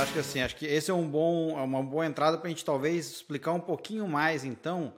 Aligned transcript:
acho 0.00 0.12
que 0.12 0.18
assim, 0.18 0.40
acho 0.40 0.56
que 0.56 0.66
esse 0.66 0.90
é 0.90 0.94
um 0.94 1.08
bom, 1.08 1.58
é 1.58 1.62
uma 1.62 1.82
boa 1.82 2.06
entrada 2.06 2.38
para 2.38 2.46
a 2.46 2.50
gente 2.50 2.64
talvez 2.64 3.10
explicar 3.10 3.52
um 3.52 3.60
pouquinho 3.60 4.08
mais, 4.08 4.44
então, 4.44 4.94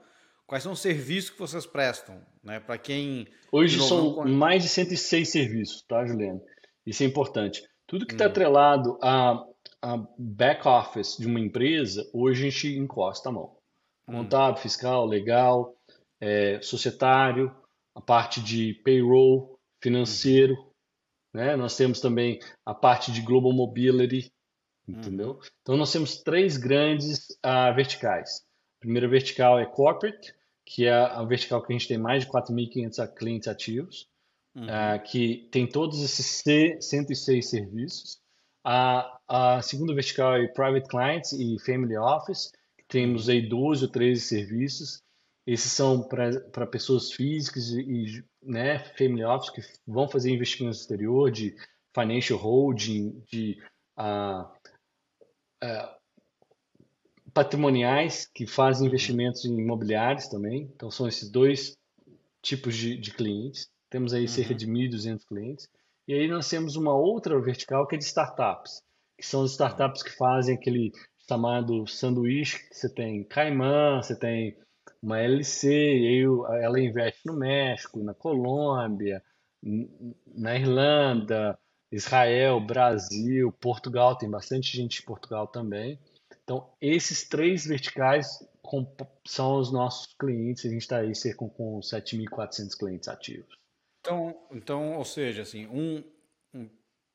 quais 0.47 0.63
são 0.63 0.71
os 0.71 0.79
serviços 0.79 1.29
que 1.29 1.39
vocês 1.39 1.65
prestam, 1.65 2.21
né? 2.43 2.59
Para 2.59 2.77
quem 2.77 3.27
hoje 3.51 3.79
são 3.79 4.25
mais 4.25 4.63
de 4.63 4.69
106 4.69 5.29
serviços, 5.29 5.83
tá, 5.87 6.05
Juliano? 6.05 6.41
Isso 6.85 7.03
é 7.03 7.05
importante. 7.05 7.63
Tudo 7.87 8.05
que 8.05 8.13
está 8.13 8.25
hum. 8.25 8.27
atrelado 8.27 8.97
a, 9.01 9.43
a 9.81 9.97
back 10.17 10.67
office 10.67 11.17
de 11.17 11.27
uma 11.27 11.39
empresa, 11.39 12.09
hoje 12.13 12.47
a 12.47 12.49
gente 12.49 12.77
encosta 12.77 13.29
a 13.29 13.31
mão. 13.31 13.55
Hum. 14.07 14.17
Contábil, 14.17 14.59
hum. 14.59 14.61
fiscal, 14.61 15.05
legal, 15.05 15.75
é, 16.19 16.61
societário, 16.61 17.53
a 17.95 18.01
parte 18.01 18.41
de 18.41 18.73
payroll, 18.83 19.59
financeiro, 19.81 20.53
hum. 20.53 20.67
né? 21.33 21.55
Nós 21.55 21.75
temos 21.75 21.99
também 21.99 22.39
a 22.65 22.73
parte 22.73 23.11
de 23.11 23.21
global 23.21 23.53
mobility, 23.53 24.31
entendeu? 24.87 25.31
Uhum. 25.31 25.39
Então 25.61 25.77
nós 25.77 25.91
temos 25.91 26.17
três 26.17 26.57
grandes 26.57 27.29
uh, 27.45 27.73
verticais. 27.75 28.41
A 28.77 28.79
primeira 28.79 29.07
vertical 29.07 29.59
é 29.59 29.65
corporate, 29.65 30.33
que 30.65 30.85
é 30.85 30.93
a 30.93 31.23
vertical 31.23 31.61
que 31.61 31.73
a 31.73 31.77
gente 31.77 31.87
tem 31.87 31.97
mais 31.97 32.25
de 32.25 32.31
4.500 32.31 33.13
clientes 33.13 33.47
ativos, 33.47 34.07
uhum. 34.55 34.65
uh, 34.65 35.03
que 35.03 35.47
tem 35.51 35.67
todos 35.67 36.01
esses 36.01 36.43
106 36.81 37.49
serviços. 37.49 38.19
A, 38.63 39.19
a 39.27 39.61
segunda 39.61 39.93
vertical 39.93 40.35
é 40.35 40.47
private 40.47 40.87
clients 40.87 41.33
e 41.33 41.57
family 41.65 41.97
office, 41.97 42.51
temos 42.87 43.27
aí 43.27 43.41
12 43.41 43.85
ou 43.85 43.91
13 43.91 44.21
serviços. 44.21 45.01
Esses 45.45 45.71
são 45.71 46.07
para 46.07 46.67
pessoas 46.67 47.11
físicas 47.11 47.69
e, 47.71 48.23
né, 48.41 48.79
family 48.97 49.25
office 49.25 49.49
que 49.49 49.61
vão 49.85 50.07
fazer 50.07 50.31
investimentos 50.31 50.77
no 50.77 50.81
exterior, 50.83 51.29
de 51.29 51.55
financial 51.93 52.39
holding, 52.39 53.21
de 53.29 53.57
uh, 53.99 54.47
patrimoniais 57.33 58.29
que 58.33 58.45
fazem 58.45 58.87
investimentos 58.87 59.43
em 59.45 59.57
imobiliários 59.57 60.27
também. 60.27 60.69
Então, 60.75 60.91
são 60.91 61.07
esses 61.07 61.29
dois 61.29 61.77
tipos 62.41 62.75
de, 62.75 62.97
de 62.97 63.11
clientes. 63.11 63.69
Temos 63.89 64.13
aí 64.13 64.23
uhum. 64.23 64.27
cerca 64.27 64.53
de 64.53 64.67
1.200 64.67 65.25
clientes. 65.27 65.69
E 66.07 66.13
aí 66.13 66.27
nós 66.27 66.49
temos 66.49 66.75
uma 66.75 66.93
outra 66.93 67.39
vertical 67.39 67.87
que 67.87 67.95
é 67.95 67.97
de 67.97 68.03
startups, 68.03 68.81
que 69.17 69.25
são 69.25 69.43
as 69.43 69.51
startups 69.51 70.03
que 70.03 70.11
fazem 70.11 70.55
aquele 70.55 70.91
chamado 71.27 71.87
sanduíche, 71.87 72.67
que 72.67 72.75
você 72.75 72.93
tem 72.93 73.23
Caimã, 73.23 74.01
você 74.01 74.17
tem 74.17 74.57
uma 75.01 75.19
LC, 75.19 75.69
e 75.69 76.07
aí 76.07 76.63
ela 76.63 76.79
investe 76.79 77.25
no 77.25 77.37
México, 77.37 78.03
na 78.03 78.13
Colômbia, 78.13 79.23
na 80.35 80.55
Irlanda, 80.55 81.57
Israel, 81.93 82.59
Brasil, 82.59 83.51
Portugal, 83.51 84.17
tem 84.17 84.29
bastante 84.29 84.75
gente 84.75 84.97
de 84.97 85.03
Portugal 85.03 85.47
também. 85.47 85.99
Então, 86.43 86.67
esses 86.81 87.27
três 87.29 87.65
verticais 87.65 88.39
são 89.25 89.59
os 89.59 89.71
nossos 89.71 90.13
clientes, 90.15 90.65
a 90.65 90.69
gente 90.69 90.81
está 90.81 90.97
aí 90.97 91.13
cerca 91.13 91.47
com 91.47 91.79
7.400 91.79 92.77
clientes 92.77 93.07
ativos. 93.07 93.55
Então, 93.99 94.35
então, 94.51 94.97
ou 94.97 95.05
seja, 95.05 95.43
assim, 95.43 95.67
um, 95.67 96.03
um 96.53 96.67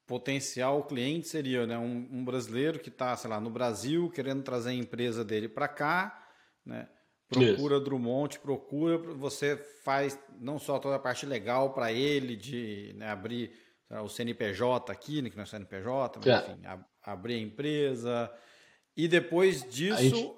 potencial 0.06 0.84
cliente 0.84 1.26
seria 1.26 1.66
né, 1.66 1.76
um, 1.76 2.08
um 2.12 2.24
brasileiro 2.24 2.78
que 2.78 2.88
está, 2.88 3.16
sei 3.16 3.28
lá, 3.28 3.40
no 3.40 3.50
Brasil, 3.50 4.08
querendo 4.10 4.44
trazer 4.44 4.70
a 4.70 4.74
empresa 4.74 5.24
dele 5.24 5.48
para 5.48 5.66
cá, 5.66 6.24
né? 6.64 6.88
Procura 7.28 7.76
Isso. 7.76 7.84
Drummond, 7.84 8.38
procura, 8.38 8.96
você 8.96 9.56
faz 9.84 10.18
não 10.40 10.58
só 10.58 10.78
toda 10.78 10.96
a 10.96 10.98
parte 10.98 11.26
legal 11.26 11.74
para 11.74 11.92
ele 11.92 12.34
de 12.34 12.94
né, 12.96 13.10
abrir 13.10 13.52
o 13.90 14.08
CNPJ 14.08 14.92
aqui, 14.92 15.22
né, 15.22 15.30
que 15.30 15.36
não 15.36 15.44
é 15.44 15.46
CNPJ, 15.46 16.18
mas 16.18 16.26
é. 16.26 16.52
enfim, 16.52 16.62
abrir 17.02 17.34
a 17.34 17.38
empresa, 17.38 18.30
e 18.96 19.06
depois 19.06 19.62
disso. 19.68 19.94
A 19.94 20.02
gente, 20.02 20.32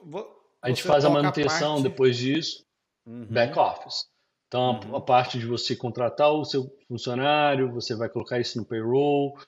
a 0.62 0.68
gente 0.68 0.82
faz 0.82 1.04
a 1.04 1.10
manutenção 1.10 1.76
parte... 1.76 1.88
depois 1.88 2.16
disso, 2.18 2.64
uhum. 3.06 3.26
back 3.26 3.58
office. 3.58 4.04
Então, 4.46 4.80
uhum. 4.80 4.96
a 4.96 5.00
parte 5.00 5.38
de 5.38 5.46
você 5.46 5.74
contratar 5.74 6.30
o 6.30 6.44
seu 6.44 6.70
funcionário, 6.86 7.72
você 7.72 7.94
vai 7.94 8.08
colocar 8.08 8.38
isso 8.38 8.58
no 8.58 8.66
payroll, 8.66 9.38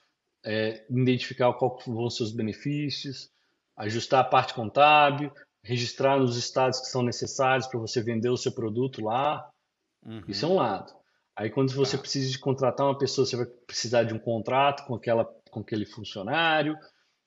é, 0.43 0.85
identificar 0.89 1.53
qual 1.53 1.77
vão 1.85 2.09
ser 2.09 2.23
os 2.23 2.31
benefícios, 2.33 3.29
ajustar 3.77 4.21
a 4.21 4.27
parte 4.27 4.53
contábil, 4.53 5.31
registrar 5.63 6.17
nos 6.17 6.35
estados 6.35 6.79
que 6.79 6.87
são 6.87 7.03
necessários 7.03 7.67
para 7.67 7.79
você 7.79 8.01
vender 8.01 8.29
o 8.29 8.37
seu 8.37 8.51
produto 8.51 9.03
lá. 9.03 9.47
Uhum. 10.05 10.23
Isso 10.27 10.45
é 10.45 10.47
um 10.47 10.55
lado. 10.55 10.91
Aí, 11.35 11.49
quando 11.49 11.73
você 11.73 11.97
tá. 11.97 12.01
precisa 12.01 12.31
de 12.31 12.37
contratar 12.37 12.85
uma 12.85 12.97
pessoa, 12.97 13.25
você 13.25 13.35
vai 13.35 13.45
precisar 13.45 14.03
de 14.03 14.13
um 14.13 14.19
contrato 14.19 14.85
com, 14.85 14.95
aquela, 14.95 15.25
com 15.49 15.61
aquele 15.61 15.85
funcionário, 15.85 16.77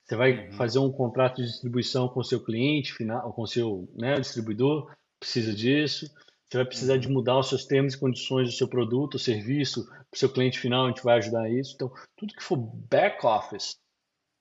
você 0.07 0.15
vai 0.15 0.47
uhum. 0.47 0.51
fazer 0.53 0.79
um 0.79 0.91
contrato 0.91 1.41
de 1.41 1.47
distribuição 1.47 2.07
com 2.07 2.21
o 2.21 2.23
seu 2.23 2.41
cliente 2.41 2.93
final, 2.93 3.33
com 3.33 3.41
o 3.41 3.47
seu 3.47 3.89
né, 3.93 4.15
distribuidor, 4.15 4.89
precisa 5.19 5.53
disso. 5.53 6.09
Você 6.45 6.57
vai 6.57 6.65
precisar 6.65 6.93
uhum. 6.93 6.99
de 6.99 7.09
mudar 7.09 7.37
os 7.37 7.49
seus 7.49 7.65
termos 7.65 7.93
e 7.93 7.99
condições 7.99 8.47
do 8.47 8.55
seu 8.55 8.69
produto 8.69 9.15
ou 9.15 9.19
serviço 9.19 9.85
para 9.85 10.05
o 10.13 10.17
seu 10.17 10.29
cliente 10.29 10.59
final, 10.59 10.85
a 10.85 10.89
gente 10.89 11.03
vai 11.03 11.17
ajudar 11.17 11.49
isso. 11.49 11.73
Então, 11.75 11.91
tudo 12.15 12.33
que 12.33 12.43
for 12.43 12.55
back 12.55 13.25
office, 13.25 13.75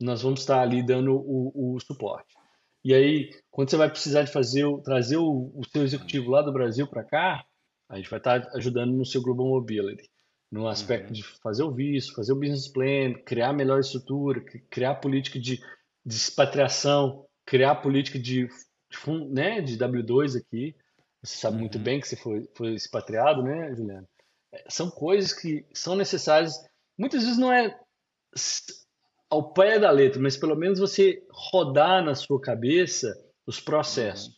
nós 0.01 0.23
vamos 0.23 0.41
estar 0.41 0.61
ali 0.61 0.85
dando 0.85 1.17
o, 1.17 1.75
o 1.75 1.81
suporte. 1.81 2.37
E 2.85 2.95
aí, 2.95 3.31
quando 3.51 3.69
você 3.69 3.77
vai 3.77 3.91
precisar 3.91 4.23
de 4.23 4.31
fazer, 4.31 4.65
trazer 4.85 5.17
o, 5.17 5.51
o 5.53 5.63
seu 5.73 5.83
executivo 5.83 6.31
lá 6.31 6.43
do 6.43 6.53
Brasil 6.53 6.87
para 6.87 7.03
cá, 7.03 7.45
a 7.89 7.97
gente 7.97 8.11
vai 8.11 8.19
estar 8.19 8.49
ajudando 8.55 8.93
no 8.93 9.05
seu 9.05 9.23
Global 9.23 9.47
Mobility 9.47 10.09
no 10.51 10.69
aspecto 10.69 11.09
uhum. 11.09 11.13
de 11.13 11.23
fazer 11.23 11.63
o 11.63 11.73
visto, 11.73 12.15
fazer 12.15 12.33
o 12.33 12.37
business 12.37 12.69
plan, 12.69 13.15
criar 13.25 13.53
melhor 13.53 13.81
estrutura, 13.81 14.41
criar 14.71 14.97
política 14.97 15.39
de, 15.39 15.61
de 16.05 16.15
expatriação, 16.15 17.27
criar 17.45 17.77
política 17.77 18.19
de, 18.19 18.47
de, 18.49 19.31
né, 19.31 19.61
de 19.61 19.77
W2 19.77 20.41
aqui. 20.41 20.75
Você 21.23 21.37
sabe 21.37 21.57
uhum. 21.57 21.63
muito 21.63 21.79
bem 21.79 22.01
que 22.01 22.09
você 22.09 22.17
foi, 22.17 22.49
foi 22.57 22.75
expatriado, 22.75 23.43
né, 23.43 23.75
Juliano? 23.75 24.09
É, 24.53 24.65
são 24.69 24.91
coisas 24.91 25.33
que 25.33 25.67
são 25.75 25.97
necessárias. 25.97 26.55
Muitas 26.97 27.23
vezes 27.23 27.39
não 27.39 27.53
é 27.53 27.79
ao 29.29 29.53
pé 29.53 29.79
da 29.79 29.91
letra, 29.91 30.21
mas 30.21 30.37
pelo 30.37 30.55
menos 30.55 30.79
você 30.79 31.27
rodar 31.31 32.05
na 32.05 32.15
sua 32.15 32.41
cabeça 32.41 33.13
os 33.45 33.61
processos, 33.61 34.29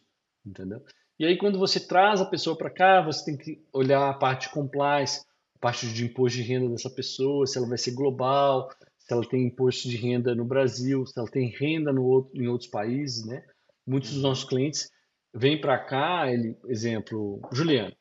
uhum. 0.44 0.50
entendeu? 0.53 0.84
E 1.19 1.27
aí 1.27 1.37
quando 1.37 1.59
você 1.59 1.81
traz 1.81 2.21
a 2.21 2.27
pessoa 2.27 2.56
para 2.56 2.71
cá, 2.71 3.01
você 3.01 3.25
tem 3.25 3.37
que 3.37 3.61
olhar 3.73 4.09
a 4.09 4.15
parte 4.15 4.49
de 4.49 4.55
compliance, 4.55 5.25
parte 5.61 5.87
de 5.89 6.05
imposto 6.05 6.39
de 6.39 6.45
renda 6.45 6.69
dessa 6.69 6.89
pessoa, 6.89 7.47
se 7.47 7.59
ela 7.59 7.67
vai 7.67 7.79
ser 7.79 7.93
global, 7.93 8.71
se 8.99 9.12
ela 9.12 9.27
tem 9.27 9.47
imposto 9.47 9.89
de 9.89 9.97
renda 9.97 10.34
no 10.34 10.45
Brasil, 10.45 11.05
se 11.06 11.19
ela 11.19 11.29
tem 11.29 11.49
renda 11.49 11.93
no 11.93 12.05
outro, 12.05 12.41
em 12.41 12.47
outros 12.47 12.71
países, 12.71 13.25
né? 13.27 13.45
Muitos 13.87 14.12
dos 14.12 14.23
nossos 14.23 14.45
clientes 14.45 14.91
vêm 15.34 15.61
para 15.61 15.79
cá, 15.79 16.31
ele, 16.31 16.56
exemplo, 16.67 17.41
Juliano. 17.53 17.97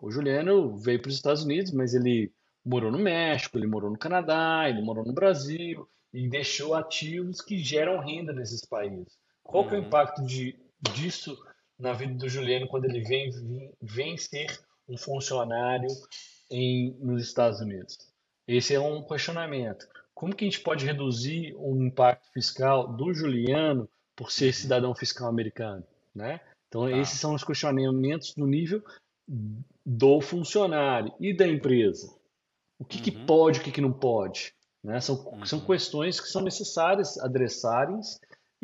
O 0.00 0.10
Juliano 0.10 0.76
veio 0.76 1.00
para 1.00 1.08
os 1.08 1.14
Estados 1.14 1.44
Unidos, 1.44 1.72
mas 1.72 1.94
ele 1.94 2.32
morou 2.64 2.92
no 2.92 2.98
México, 2.98 3.58
ele 3.58 3.66
morou 3.66 3.90
no 3.90 3.98
Canadá, 3.98 4.68
ele 4.68 4.82
morou 4.82 5.04
no 5.04 5.12
Brasil 5.12 5.88
e 6.12 6.28
deixou 6.28 6.74
ativos 6.74 7.40
que 7.40 7.58
geram 7.58 7.98
renda 7.98 8.32
nesses 8.32 8.64
países. 8.64 9.18
Qual 9.42 9.64
uhum. 9.64 9.70
é 9.70 9.72
o 9.72 9.80
uhum. 9.80 9.86
impacto 9.86 10.24
de, 10.24 10.56
disso 10.92 11.36
na 11.78 11.92
vida 11.92 12.14
do 12.14 12.28
Juliano 12.28 12.68
quando 12.68 12.84
ele 12.84 13.00
vem, 13.00 13.30
vem, 13.80 14.16
ser 14.16 14.46
um 14.88 14.96
funcionário 14.96 15.88
em, 16.50 16.96
nos 17.00 17.22
Estados 17.22 17.60
Unidos? 17.60 17.98
Esse 18.46 18.74
é 18.74 18.80
um 18.80 19.02
questionamento. 19.02 19.86
Como 20.14 20.34
que 20.34 20.44
a 20.44 20.48
gente 20.48 20.60
pode 20.60 20.84
reduzir 20.84 21.54
o 21.56 21.82
impacto 21.82 22.30
fiscal 22.32 22.88
do 22.92 23.12
Juliano 23.12 23.88
por 24.14 24.30
ser 24.30 24.52
cidadão 24.52 24.94
fiscal 24.94 25.28
americano? 25.28 25.84
Né? 26.14 26.40
Então, 26.68 26.88
tá. 26.88 26.96
esses 26.96 27.18
são 27.18 27.34
os 27.34 27.42
questionamentos 27.42 28.36
no 28.36 28.46
nível 28.46 28.82
do 29.84 30.20
funcionário 30.20 31.12
e 31.18 31.34
da 31.34 31.46
empresa. 31.46 32.14
O 32.78 32.84
que, 32.84 32.98
uhum. 32.98 33.02
que 33.02 33.10
pode, 33.10 33.60
o 33.60 33.62
que, 33.62 33.72
que 33.72 33.80
não 33.80 33.92
pode? 33.92 34.54
Né? 34.82 35.00
São, 35.00 35.16
uhum. 35.16 35.46
são 35.46 35.60
questões 35.60 36.20
que 36.20 36.28
são 36.28 36.42
necessárias 36.42 37.18
adressarem 37.18 37.98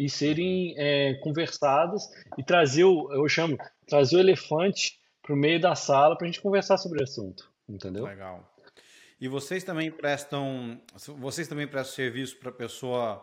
e 0.00 0.08
serem 0.08 0.74
é, 0.78 1.12
conversadas 1.22 2.08
e 2.38 2.42
trazer 2.42 2.84
o, 2.84 3.12
eu 3.12 3.28
chamo, 3.28 3.58
trazer 3.86 4.16
o 4.16 4.20
elefante 4.20 4.98
para 5.20 5.34
o 5.34 5.36
meio 5.36 5.60
da 5.60 5.74
sala 5.74 6.16
para 6.16 6.26
a 6.26 6.30
gente 6.30 6.40
conversar 6.40 6.78
sobre 6.78 7.00
o 7.00 7.04
assunto. 7.04 7.52
Entendeu? 7.68 8.04
Legal. 8.04 8.50
E 9.20 9.28
vocês 9.28 9.62
também 9.62 9.90
prestam, 9.90 10.80
vocês 11.18 11.46
também 11.46 11.68
prestam 11.68 11.94
serviço 11.94 12.38
para 12.38 12.50
pessoa 12.50 13.22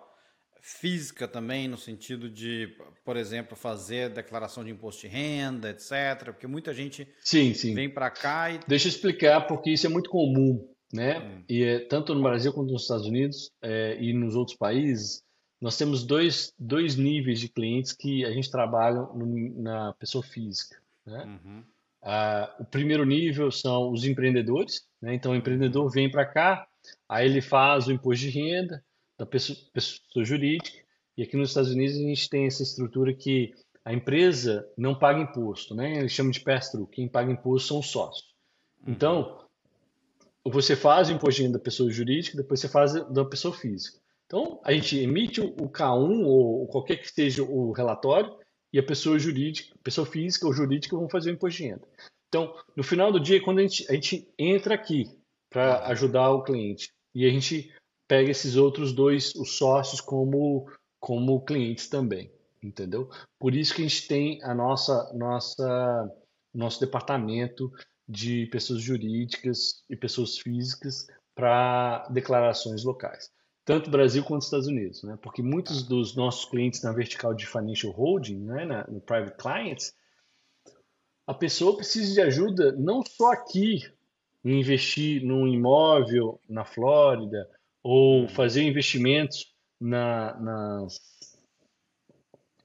física 0.62 1.28
também, 1.28 1.68
no 1.68 1.78
sentido 1.78 2.30
de, 2.30 2.76
por 3.04 3.18
exemplo, 3.18 3.58
fazer 3.58 4.12
declaração 4.12 4.64
de 4.64 4.70
imposto 4.70 5.02
de 5.02 5.08
renda, 5.08 5.72
etc. 5.72 6.26
Porque 6.26 6.46
muita 6.46 6.76
gente 6.76 7.08
sim, 7.22 7.56
sim. 7.56 7.74
vem 7.74 7.90
para 7.90 8.12
cá 8.12 8.52
e. 8.52 8.60
Deixa 8.68 8.88
eu 8.88 8.92
explicar, 8.92 9.48
porque 9.48 9.72
isso 9.72 9.88
é 9.88 9.90
muito 9.90 10.12
comum, 10.12 10.64
né? 10.94 11.20
Hum. 11.20 11.44
E 11.50 11.64
é, 11.64 11.80
tanto 11.80 12.14
no 12.14 12.22
Brasil 12.22 12.54
quanto 12.54 12.72
nos 12.72 12.84
Estados 12.84 13.08
Unidos 13.08 13.50
é, 13.64 13.98
e 14.00 14.14
nos 14.14 14.36
outros 14.36 14.56
países, 14.56 15.26
nós 15.60 15.78
temos 15.78 16.04
dois, 16.04 16.54
dois 16.58 16.96
níveis 16.96 17.40
de 17.40 17.50
clientes 17.50 17.92
que 17.92 18.24
a 18.24 18.32
gente 18.32 18.52
trabalha 18.52 19.02
no, 19.14 19.62
na 19.62 19.94
pessoa 19.94 20.24
física, 20.24 20.78
né? 21.06 21.24
Uhum. 21.26 21.64
Ah, 22.02 22.56
o 22.60 22.66
primeiro 22.66 23.04
nível 23.06 23.52
são 23.52 23.92
os 23.92 24.06
empreendedores, 24.06 24.88
né? 25.02 25.16
então 25.16 25.32
o 25.32 25.36
empreendedor 25.36 25.90
vem 25.90 26.10
para 26.10 26.26
cá, 26.26 26.68
aí 27.10 27.26
ele 27.26 27.42
faz 27.42 27.88
o 27.88 27.92
imposto 27.92 28.26
de 28.26 28.30
renda 28.30 28.84
da 29.18 29.26
pessoa, 29.26 29.58
pessoa 29.74 30.24
jurídica, 30.24 30.78
E 31.18 31.24
aqui 31.24 31.36
nos 31.36 31.50
Estados 31.50 31.72
Unidos 31.72 31.98
a 31.98 32.02
gente 32.02 32.30
tem 32.30 32.46
essa 32.46 32.62
estrutura 32.62 33.14
que 33.14 33.54
a 33.84 33.92
empresa 33.92 34.70
não 34.78 34.94
paga 34.94 35.20
imposto, 35.20 35.74
né? 35.74 35.98
Eles 35.98 36.12
chamam 36.12 36.32
de 36.32 36.42
pass-through. 36.42 36.88
Quem 36.88 37.08
paga 37.08 37.32
imposto 37.32 37.70
são 37.70 37.80
os 37.80 37.88
sócios. 37.88 38.36
Uhum. 38.86 38.94
Então, 38.94 39.48
você 40.46 40.76
faz 40.76 41.10
o 41.10 41.14
imposto 41.14 41.38
de 41.38 41.48
renda 41.48 41.58
da 41.58 41.64
pessoa 41.64 41.90
jurídica, 41.90 42.38
depois 42.38 42.60
você 42.60 42.70
faz 42.70 42.94
da 42.94 43.26
pessoa 43.26 43.54
física. 43.54 43.98
Então, 44.28 44.60
a 44.64 44.74
gente 44.74 45.00
emite 45.00 45.40
o 45.40 45.70
K1 45.70 46.26
ou 46.26 46.68
qualquer 46.68 46.98
que 46.98 47.10
seja 47.10 47.44
o 47.44 47.72
relatório 47.72 48.38
e 48.74 48.78
a 48.78 48.84
pessoa 48.84 49.18
jurídica, 49.18 49.74
pessoa 49.82 50.06
física 50.06 50.46
ou 50.46 50.54
jurídica 50.54 50.98
vão 50.98 51.10
fazer 51.10 51.32
o 51.32 51.34
imposto 51.34 51.62
de 51.62 51.70
renda. 51.70 51.88
Então, 52.28 52.54
no 52.76 52.84
final 52.84 53.10
do 53.10 53.22
dia, 53.22 53.42
quando 53.42 53.60
a 53.60 53.62
gente, 53.62 53.90
a 53.90 53.94
gente 53.94 54.30
entra 54.38 54.76
aqui 54.76 55.10
para 55.50 55.88
ajudar 55.88 56.30
o 56.32 56.44
cliente 56.44 56.92
e 57.16 57.26
a 57.26 57.30
gente 57.30 57.74
pega 58.06 58.30
esses 58.30 58.58
outros 58.58 58.92
dois, 58.92 59.34
os 59.34 59.58
sócios, 59.58 60.02
como, 60.02 60.70
como 61.00 61.46
clientes 61.46 61.88
também, 61.88 62.30
entendeu? 62.62 63.10
Por 63.40 63.56
isso 63.56 63.74
que 63.74 63.82
a 63.82 63.88
gente 63.88 64.10
tem 64.10 64.44
a 64.44 64.54
nossa, 64.54 65.10
nossa 65.14 66.12
nosso 66.54 66.82
departamento 66.82 67.72
de 68.08 68.46
pessoas 68.48 68.82
jurídicas 68.82 69.86
e 69.90 69.96
pessoas 69.96 70.38
físicas 70.38 71.08
para 71.34 72.06
declarações 72.10 72.84
locais 72.84 73.32
tanto 73.68 73.90
Brasil 73.90 74.24
quanto 74.24 74.44
Estados 74.44 74.68
Unidos, 74.68 75.04
né? 75.04 75.20
Porque 75.22 75.44
muitos 75.44 75.84
dos 75.84 76.16
nossos 76.16 76.46
clientes 76.46 76.82
na 76.82 76.94
vertical 76.94 77.34
de 77.34 77.46
financial 77.46 77.92
holding, 77.92 78.38
né, 78.38 78.64
na, 78.64 78.88
no 78.88 79.02
private 79.02 79.36
clients, 79.38 79.94
a 81.28 81.34
pessoa 81.34 81.76
precisa 81.76 82.14
de 82.14 82.22
ajuda 82.22 82.72
não 82.72 83.04
só 83.06 83.34
aqui 83.34 83.82
em 84.46 84.62
investir 84.62 85.22
num 85.22 85.46
imóvel 85.46 86.40
na 86.48 86.64
Flórida 86.64 87.46
ou 87.84 88.22
uhum. 88.22 88.30
fazer 88.30 88.64
investimentos 88.64 89.54
na, 89.78 90.40
nas, 90.40 91.02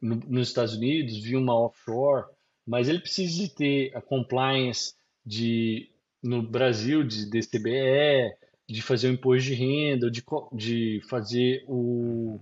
no, 0.01 0.15
nos 0.15 0.47
Estados 0.47 0.77
Unidos 0.77 1.19
via 1.19 1.37
uma 1.37 1.59
offshore, 1.59 2.27
mas 2.65 2.89
ele 2.89 3.01
precisa 3.01 3.43
de 3.43 3.53
ter 3.53 3.97
a 3.97 4.01
compliance 4.01 4.95
de 5.27 5.91
no 6.23 6.41
Brasil 6.41 7.03
de 7.03 7.29
DCBE, 7.29 8.37
de 8.69 8.81
fazer 8.83 9.09
o 9.09 9.13
imposto 9.13 9.45
de 9.45 9.55
renda, 9.55 10.11
de, 10.11 10.25
de 10.53 11.01
fazer 11.09 11.65
o, 11.67 12.41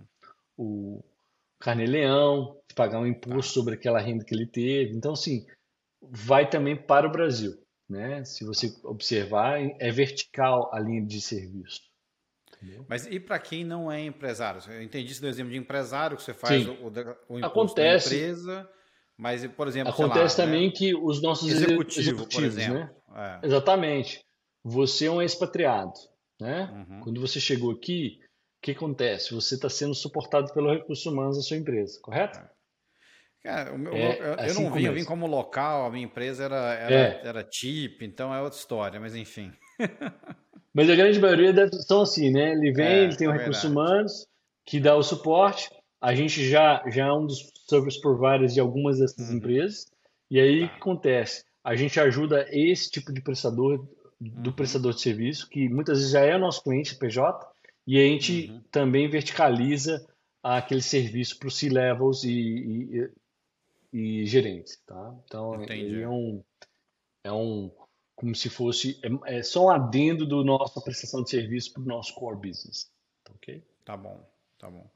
o 0.56 1.02
carnê-leão, 1.58 2.56
de 2.68 2.74
pagar 2.74 3.00
um 3.00 3.06
imposto 3.06 3.52
sobre 3.52 3.74
aquela 3.74 4.00
renda 4.00 4.24
que 4.24 4.34
ele 4.34 4.46
teve. 4.46 4.94
Então, 4.94 5.12
assim, 5.12 5.46
vai 6.02 6.48
também 6.48 6.76
para 6.76 7.06
o 7.06 7.12
Brasil. 7.12 7.52
Né? 7.88 8.24
Se 8.24 8.44
você 8.44 8.72
observar, 8.84 9.58
é 9.80 9.90
vertical 9.90 10.70
a 10.72 10.78
linha 10.78 11.04
de 11.04 11.20
serviço. 11.20 11.80
Entendeu? 12.56 12.86
Mas 12.88 13.06
e 13.06 13.18
para 13.18 13.38
quem 13.38 13.64
não 13.64 13.90
é 13.90 14.04
empresário? 14.04 14.60
Eu 14.68 14.82
entendi 14.82 15.18
do 15.18 15.26
exemplo 15.26 15.50
de 15.50 15.58
empresário, 15.58 16.16
que 16.16 16.22
você 16.22 16.34
faz 16.34 16.62
Sim. 16.62 16.70
o, 16.70 17.34
o 17.34 17.38
imposto 17.38 17.46
Acontece, 17.46 18.10
da 18.10 18.16
empresa, 18.16 18.70
mas, 19.16 19.46
por 19.48 19.68
exemplo, 19.68 19.92
Acontece 19.92 20.40
lá, 20.40 20.46
também 20.46 20.68
né? 20.68 20.72
que 20.74 20.94
os 20.94 21.20
nossos 21.20 21.50
executivo, 21.50 22.00
executivos, 22.00 22.34
por 22.34 22.44
exemplo. 22.44 22.74
Né? 22.74 23.38
É. 23.42 23.46
Exatamente. 23.46 24.24
Você 24.64 25.06
é 25.06 25.10
um 25.10 25.20
expatriado. 25.20 25.92
Né? 26.40 26.86
Uhum. 26.88 27.00
Quando 27.00 27.20
você 27.20 27.38
chegou 27.38 27.70
aqui, 27.70 28.18
o 28.58 28.62
que 28.62 28.72
acontece? 28.72 29.34
Você 29.34 29.54
está 29.54 29.68
sendo 29.68 29.94
suportado 29.94 30.52
pelos 30.52 30.72
recursos 30.72 31.06
humanos 31.06 31.36
da 31.36 31.42
sua 31.42 31.56
empresa, 31.56 31.98
correto? 32.00 32.38
É. 32.38 32.50
Cara, 33.42 33.76
meu, 33.76 33.94
é, 33.94 34.18
eu, 34.18 34.24
eu 34.24 34.34
assim 34.34 34.64
não 34.64 34.72
vim, 34.72 34.84
eu 34.84 34.92
vim 34.92 35.04
como 35.04 35.26
local, 35.26 35.86
a 35.86 35.90
minha 35.90 36.04
empresa 36.04 36.44
era, 36.44 36.74
era, 36.74 36.94
é. 36.94 37.20
era 37.24 37.48
chip, 37.50 38.04
então 38.04 38.34
é 38.34 38.42
outra 38.42 38.58
história, 38.58 39.00
mas 39.00 39.14
enfim. 39.14 39.50
mas 40.74 40.90
a 40.90 40.94
grande 40.94 41.18
maioria 41.18 41.52
deve, 41.52 41.72
são 41.72 42.02
assim, 42.02 42.30
né? 42.30 42.52
Ele 42.52 42.70
vem, 42.70 42.86
é, 42.86 43.02
ele 43.04 43.16
tem 43.16 43.28
o 43.28 43.32
é 43.32 43.38
recursos 43.38 43.64
humanos 43.64 44.26
que 44.66 44.78
dá 44.78 44.94
o 44.94 45.02
suporte, 45.02 45.70
a 46.00 46.14
gente 46.14 46.46
já, 46.46 46.82
já 46.88 47.06
é 47.06 47.12
um 47.12 47.26
dos 47.26 47.50
service 47.66 47.98
providers 48.00 48.52
de 48.52 48.60
algumas 48.60 48.98
dessas 48.98 49.30
uhum. 49.30 49.36
empresas, 49.36 49.86
e 50.30 50.38
aí 50.38 50.60
tá. 50.60 50.66
o 50.66 50.68
que 50.68 50.76
acontece? 50.76 51.44
A 51.64 51.74
gente 51.74 51.98
ajuda 51.98 52.46
esse 52.50 52.90
tipo 52.90 53.10
de 53.10 53.22
prestador 53.22 53.88
do 54.20 54.50
uhum. 54.50 54.56
prestador 54.56 54.92
de 54.92 55.00
serviço, 55.00 55.48
que 55.48 55.68
muitas 55.68 55.98
vezes 55.98 56.12
já 56.12 56.20
é 56.20 56.36
o 56.36 56.40
nosso 56.40 56.62
cliente 56.62 56.96
PJ, 56.96 57.48
e 57.86 57.98
a 57.98 58.02
gente 58.02 58.50
uhum. 58.50 58.62
também 58.70 59.08
verticaliza 59.08 60.06
aquele 60.42 60.82
serviço 60.82 61.38
para 61.38 61.48
os 61.48 61.56
C-levels 61.56 62.24
e, 62.24 62.30
e, 62.30 63.10
e, 63.92 64.26
gerentes. 64.26 64.76
Tá? 64.86 65.14
Então, 65.24 65.62
ele 65.64 66.02
é 66.02 66.08
um, 66.08 66.44
é 67.24 67.32
um, 67.32 67.70
como 68.14 68.34
se 68.34 68.50
fosse, 68.50 69.00
é, 69.02 69.38
é 69.38 69.42
só 69.42 69.66
um 69.66 69.70
adendo 69.70 70.26
do 70.26 70.44
nossa 70.44 70.80
prestação 70.80 71.22
de 71.22 71.30
serviço 71.30 71.72
para 71.72 71.82
o 71.82 71.86
nosso 71.86 72.14
core 72.14 72.36
business. 72.36 72.90
Tá 73.24 73.32
ok? 73.34 73.62
Tá 73.84 73.96
bom, 73.96 74.22
tá 74.58 74.70
bom. 74.70 74.88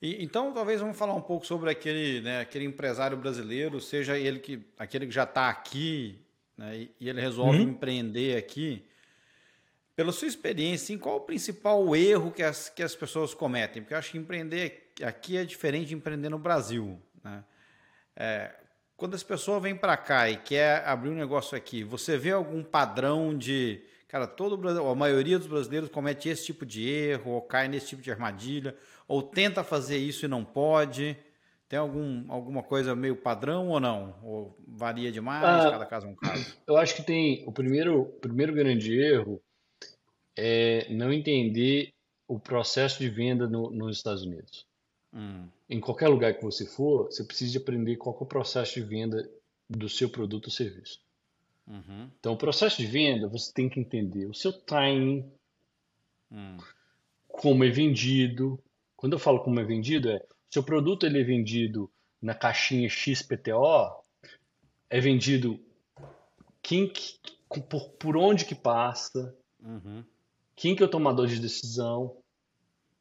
E, 0.00 0.24
então, 0.24 0.52
talvez 0.52 0.80
vamos 0.80 0.96
falar 0.96 1.14
um 1.14 1.22
pouco 1.22 1.46
sobre 1.46 1.70
aquele, 1.70 2.22
né, 2.22 2.40
aquele 2.40 2.64
empresário 2.64 3.16
brasileiro, 3.16 3.80
seja 3.80 4.18
ele 4.18 4.40
que 4.40 4.66
aquele 4.78 5.06
que 5.06 5.12
já 5.12 5.24
está 5.24 5.48
aqui 5.50 6.23
né, 6.56 6.88
e 7.00 7.08
ele 7.08 7.20
resolve 7.20 7.58
uhum. 7.58 7.70
empreender 7.70 8.36
aqui, 8.36 8.84
pela 9.96 10.12
sua 10.12 10.28
experiência, 10.28 10.92
em 10.92 10.98
qual 10.98 11.16
o 11.16 11.20
principal 11.20 11.94
erro 11.94 12.32
que 12.32 12.42
as, 12.42 12.68
que 12.68 12.82
as 12.82 12.94
pessoas 12.96 13.32
cometem? 13.32 13.82
Porque 13.82 13.94
eu 13.94 13.98
acho 13.98 14.10
que 14.10 14.18
empreender 14.18 14.92
aqui 15.02 15.36
é 15.36 15.44
diferente 15.44 15.88
de 15.88 15.94
empreender 15.94 16.28
no 16.28 16.38
Brasil. 16.38 17.00
Né? 17.22 17.44
É, 18.16 18.54
quando 18.96 19.14
as 19.14 19.22
pessoas 19.22 19.62
vêm 19.62 19.76
para 19.76 19.96
cá 19.96 20.28
e 20.30 20.36
quer 20.36 20.84
abrir 20.86 21.10
um 21.10 21.14
negócio 21.14 21.56
aqui, 21.56 21.82
você 21.84 22.16
vê 22.16 22.30
algum 22.30 22.62
padrão 22.62 23.36
de. 23.36 23.82
Cara, 24.08 24.26
todo 24.28 24.68
a 24.68 24.94
maioria 24.94 25.38
dos 25.38 25.48
brasileiros 25.48 25.88
comete 25.90 26.28
esse 26.28 26.44
tipo 26.44 26.64
de 26.64 26.88
erro, 26.88 27.32
ou 27.32 27.42
cai 27.42 27.66
nesse 27.66 27.88
tipo 27.88 28.02
de 28.02 28.12
armadilha, 28.12 28.76
ou 29.08 29.22
tenta 29.22 29.64
fazer 29.64 29.96
isso 29.96 30.24
e 30.24 30.28
não 30.28 30.44
pode. 30.44 31.16
Tem 31.74 31.80
algum, 31.80 32.24
alguma 32.30 32.62
coisa 32.62 32.94
meio 32.94 33.16
padrão 33.16 33.70
ou 33.70 33.80
não? 33.80 34.14
Ou 34.22 34.56
varia 34.64 35.10
demais? 35.10 35.66
Ah, 35.66 35.72
cada 35.72 35.86
caso 35.86 36.06
é 36.06 36.10
um 36.10 36.14
caso? 36.14 36.56
Eu 36.68 36.76
acho 36.76 36.94
que 36.94 37.02
tem. 37.02 37.42
O 37.48 37.52
primeiro, 37.52 38.04
primeiro 38.20 38.54
grande 38.54 38.96
erro 38.96 39.42
é 40.36 40.86
não 40.88 41.12
entender 41.12 41.92
o 42.28 42.38
processo 42.38 43.00
de 43.00 43.08
venda 43.08 43.48
no, 43.48 43.70
nos 43.70 43.96
Estados 43.96 44.22
Unidos. 44.22 44.64
Hum. 45.12 45.48
Em 45.68 45.80
qualquer 45.80 46.06
lugar 46.06 46.34
que 46.34 46.44
você 46.44 46.64
for, 46.64 47.06
você 47.06 47.24
precisa 47.24 47.58
aprender 47.58 47.96
qual 47.96 48.16
é 48.20 48.22
o 48.22 48.26
processo 48.26 48.74
de 48.74 48.82
venda 48.82 49.28
do 49.68 49.88
seu 49.88 50.08
produto 50.08 50.44
ou 50.44 50.52
serviço. 50.52 51.00
Uhum. 51.66 52.08
Então, 52.20 52.34
o 52.34 52.38
processo 52.38 52.76
de 52.76 52.86
venda, 52.86 53.26
você 53.26 53.52
tem 53.52 53.68
que 53.68 53.80
entender 53.80 54.26
o 54.26 54.34
seu 54.34 54.52
timing, 54.52 55.28
hum. 56.30 56.56
como 57.26 57.64
é 57.64 57.68
vendido. 57.68 58.60
Quando 58.94 59.14
eu 59.14 59.18
falo 59.18 59.40
como 59.40 59.58
é 59.58 59.64
vendido, 59.64 60.08
é 60.08 60.22
seu 60.54 60.62
produto 60.62 61.04
ele 61.04 61.20
é 61.20 61.24
vendido 61.24 61.90
na 62.22 62.32
caixinha 62.32 62.88
XPTO, 62.88 64.04
é 64.88 65.00
vendido 65.00 65.58
quem 66.62 66.88
que, 66.88 67.18
por, 67.68 67.88
por 67.98 68.16
onde 68.16 68.44
que 68.44 68.54
passa, 68.54 69.36
uhum. 69.60 70.04
quem 70.54 70.76
que 70.76 70.82
é 70.84 70.86
o 70.86 70.88
tomador 70.88 71.26
de 71.26 71.40
decisão, 71.40 72.16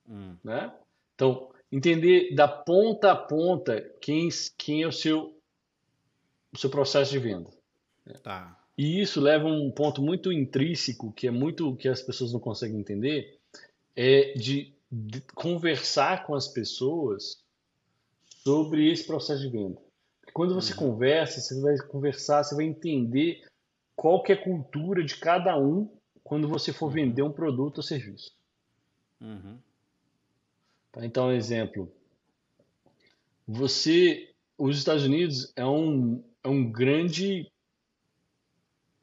uhum. 0.07 0.35
né? 0.43 0.73
Então, 1.13 1.51
entender 1.71 2.33
da 2.33 2.47
ponta 2.47 3.11
a 3.11 3.15
ponta 3.15 3.81
quem, 4.01 4.29
quem 4.57 4.81
é 4.81 4.87
o 4.87 4.91
seu, 4.91 5.39
o 6.51 6.57
seu 6.57 6.71
processo 6.71 7.11
de 7.11 7.19
venda. 7.19 7.51
Tá. 8.23 8.59
E 8.75 8.99
isso 8.99 9.21
leva 9.21 9.47
a 9.47 9.51
um 9.51 9.69
ponto 9.69 10.01
muito 10.01 10.31
intrínseco, 10.31 11.13
que 11.13 11.27
é 11.27 11.31
muito 11.31 11.75
que 11.75 11.87
as 11.87 12.01
pessoas 12.01 12.33
não 12.33 12.39
conseguem 12.39 12.79
entender, 12.79 13.37
é 13.95 14.33
de, 14.33 14.73
de 14.91 15.21
conversar 15.35 16.25
com 16.25 16.33
as 16.33 16.47
pessoas 16.47 17.42
sobre 18.43 18.91
esse 18.91 19.05
processo 19.05 19.41
de 19.41 19.49
venda. 19.49 19.81
Quando 20.33 20.53
você 20.53 20.73
uhum. 20.73 20.79
conversa, 20.79 21.39
você 21.39 21.59
vai 21.61 21.77
conversar, 21.87 22.43
você 22.43 22.55
vai 22.55 22.65
entender 22.65 23.45
qual 23.95 24.21
que 24.21 24.31
é 24.31 24.35
a 24.35 24.43
cultura 24.43 25.03
de 25.03 25.15
cada 25.17 25.57
um 25.57 25.89
quando 26.23 26.47
você 26.47 26.73
for 26.73 26.87
uhum. 26.87 26.91
vender 26.91 27.21
um 27.21 27.31
produto 27.31 27.77
ou 27.77 27.83
serviço. 27.83 28.31
Uhum. 29.21 29.57
Tá, 30.91 31.05
então, 31.05 31.31
exemplo, 31.31 31.91
você, 33.47 34.31
os 34.57 34.77
Estados 34.77 35.03
Unidos 35.03 35.51
é 35.55 35.65
um, 35.65 36.23
é 36.43 36.47
um 36.47 36.71
grande, 36.71 37.51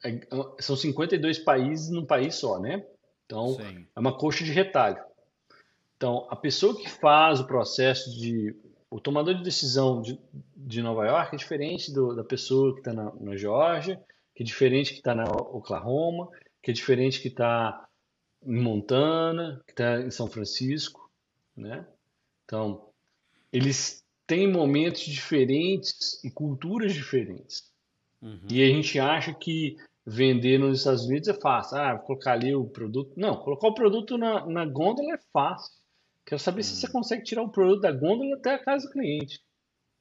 é 0.05 0.21
são 0.59 0.77
52 0.77 1.39
países 1.39 1.91
num 1.91 2.07
país 2.07 2.35
só, 2.35 2.59
né? 2.59 2.85
Então, 3.27 3.55
Sim. 3.55 3.87
é 3.95 4.01
uma 4.01 4.17
coxa 4.17 4.45
de 4.45 4.51
retalho. 4.51 5.03
Então, 5.97 6.27
a 6.31 6.37
pessoa 6.37 6.77
que 6.77 6.89
faz 6.89 7.39
o 7.41 7.47
processo 7.47 8.11
de 8.19 8.57
o 8.91 9.01
tomador 9.01 9.35
de 9.37 9.45
decisão 9.45 10.03
de, 10.03 10.19
de 10.57 10.83
Nova 10.83 11.07
York 11.07 11.35
é 11.35 11.39
diferente 11.39 11.93
do, 11.93 12.15
da 12.15 12.25
pessoa 12.25 12.73
que 12.75 12.81
está 12.81 12.93
na, 12.93 13.15
na 13.15 13.37
Geórgia, 13.37 14.03
que 14.35 14.43
é 14.43 14.47
diferente 14.47 14.93
que 14.93 14.99
está 14.99 15.15
na 15.15 15.25
Oklahoma, 15.25 16.29
que 16.61 16.73
é 16.73 16.75
diferente 16.75 17.21
que 17.21 17.29
está 17.29 17.89
em 18.45 18.61
Montana, 18.61 19.63
que 19.65 19.73
está 19.73 20.01
em 20.01 20.11
São 20.11 20.27
Francisco, 20.27 21.09
né? 21.57 21.87
Então, 22.45 22.89
eles 23.53 24.05
têm 24.27 24.51
momentos 24.51 25.03
diferentes 25.03 26.23
e 26.25 26.31
culturas 26.31 26.93
diferentes. 26.93 27.71
Uhum. 28.21 28.41
E 28.51 28.63
a 28.63 28.67
gente 28.67 28.99
acha 28.99 29.33
que 29.33 29.77
vender 30.05 30.59
nos 30.59 30.79
Estados 30.79 31.05
Unidos 31.05 31.29
é 31.29 31.35
fácil. 31.35 31.79
Ah, 31.79 31.95
vou 31.95 32.07
colocar 32.07 32.33
ali 32.33 32.55
o 32.55 32.65
produto. 32.65 33.13
Não, 33.17 33.37
colocar 33.37 33.69
o 33.69 33.75
produto 33.75 34.19
na, 34.19 34.47
na 34.47 34.65
gôndola 34.65 35.15
é 35.15 35.19
fácil 35.33 35.80
Quero 36.31 36.41
saber 36.41 36.63
se 36.63 36.77
você 36.77 36.87
hum. 36.87 36.93
consegue 36.93 37.25
tirar 37.25 37.43
o 37.43 37.51
produto 37.51 37.81
da 37.81 37.91
gôndola 37.91 38.37
até 38.37 38.55
a 38.55 38.59
casa 38.63 38.87
do 38.87 38.93
cliente. 38.93 39.41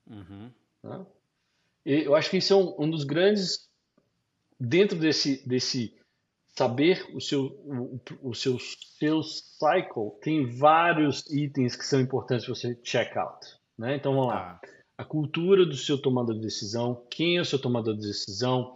Uhum. 0.07 0.51
Tá? 0.79 1.03
eu 1.83 2.15
acho 2.15 2.29
que 2.29 2.37
isso 2.37 2.53
é 2.53 2.55
um, 2.55 2.75
um, 2.83 2.89
dos 2.89 3.03
grandes 3.03 3.67
dentro 4.59 4.97
desse 4.97 5.45
desse 5.47 5.97
saber 6.55 7.03
o 7.15 7.19
seu 7.19 7.45
o, 7.65 7.99
o 8.21 8.33
seu 8.35 8.59
seu 8.59 9.23
cycle 9.23 10.11
tem 10.21 10.45
vários 10.55 11.25
itens 11.31 11.75
que 11.75 11.85
são 11.85 11.99
importantes 11.99 12.45
para 12.45 12.53
você 12.53 12.75
check 12.75 13.17
out, 13.17 13.47
né? 13.77 13.95
Então 13.95 14.13
vamos 14.13 14.27
lá. 14.27 14.59
Ah. 14.63 14.69
A 14.99 15.05
cultura 15.05 15.65
do 15.65 15.75
seu 15.75 15.99
tomador 15.99 16.35
de 16.35 16.41
decisão, 16.41 17.07
quem 17.09 17.37
é 17.37 17.41
o 17.41 17.45
seu 17.45 17.59
tomador 17.59 17.95
de 17.95 18.05
decisão, 18.05 18.75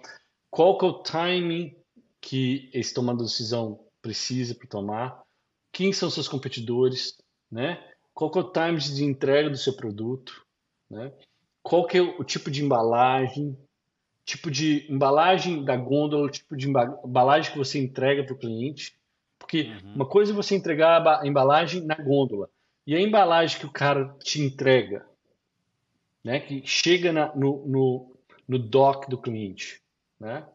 qual 0.50 0.78
que 0.78 0.86
é 0.86 0.88
o 0.88 1.04
timing 1.04 1.76
que 2.20 2.72
esse 2.74 2.94
tomador 2.94 3.26
de 3.26 3.32
decisão 3.32 3.86
precisa 4.02 4.56
para 4.56 4.68
tomar, 4.68 5.24
quem 5.72 5.94
são 5.94 6.10
seus 6.10 6.28
competidores, 6.28 7.18
né? 7.54 7.80
Qual 8.14 8.32
que 8.32 8.40
é 8.40 8.42
o 8.42 8.52
time 8.52 8.78
de 8.80 9.04
entrega 9.04 9.50
do 9.50 9.58
seu 9.58 9.74
produto, 9.74 10.46
né? 10.90 11.12
Qual 11.62 11.86
que 11.86 11.98
é 11.98 12.02
o 12.02 12.24
tipo 12.24 12.50
de 12.50 12.64
embalagem, 12.64 13.58
tipo 14.26 14.50
de 14.50 14.86
embalagem 14.90 15.64
da 15.64 15.78
gôndola, 15.78 16.30
tipo 16.30 16.58
de 16.58 16.68
embalagem 16.68 17.52
que 17.52 17.58
você 17.58 17.80
entrega 17.80 18.24
para 18.24 18.34
o 18.34 18.38
cliente. 18.38 18.96
Porque 19.38 19.64
uhum. 19.64 19.96
uma 19.96 20.06
coisa 20.06 20.32
é 20.32 20.36
você 20.36 20.56
entregar 20.56 21.06
a 21.08 21.28
embalagem 21.28 21.86
na 21.86 21.96
gôndola 21.96 22.50
e 22.88 22.96
a 22.96 23.00
embalagem 23.00 23.60
que 23.60 23.66
o 23.66 23.72
cara 23.72 24.16
te 24.24 24.42
entrega, 24.42 25.06
né? 26.24 26.40
Que 26.40 26.66
chega 26.66 27.14
na, 27.14 27.36
no, 27.36 27.66
no, 27.68 28.16
no 28.48 28.60
dock 28.60 29.10
do 29.10 29.18
cliente, 29.18 29.82
né? 30.20 30.46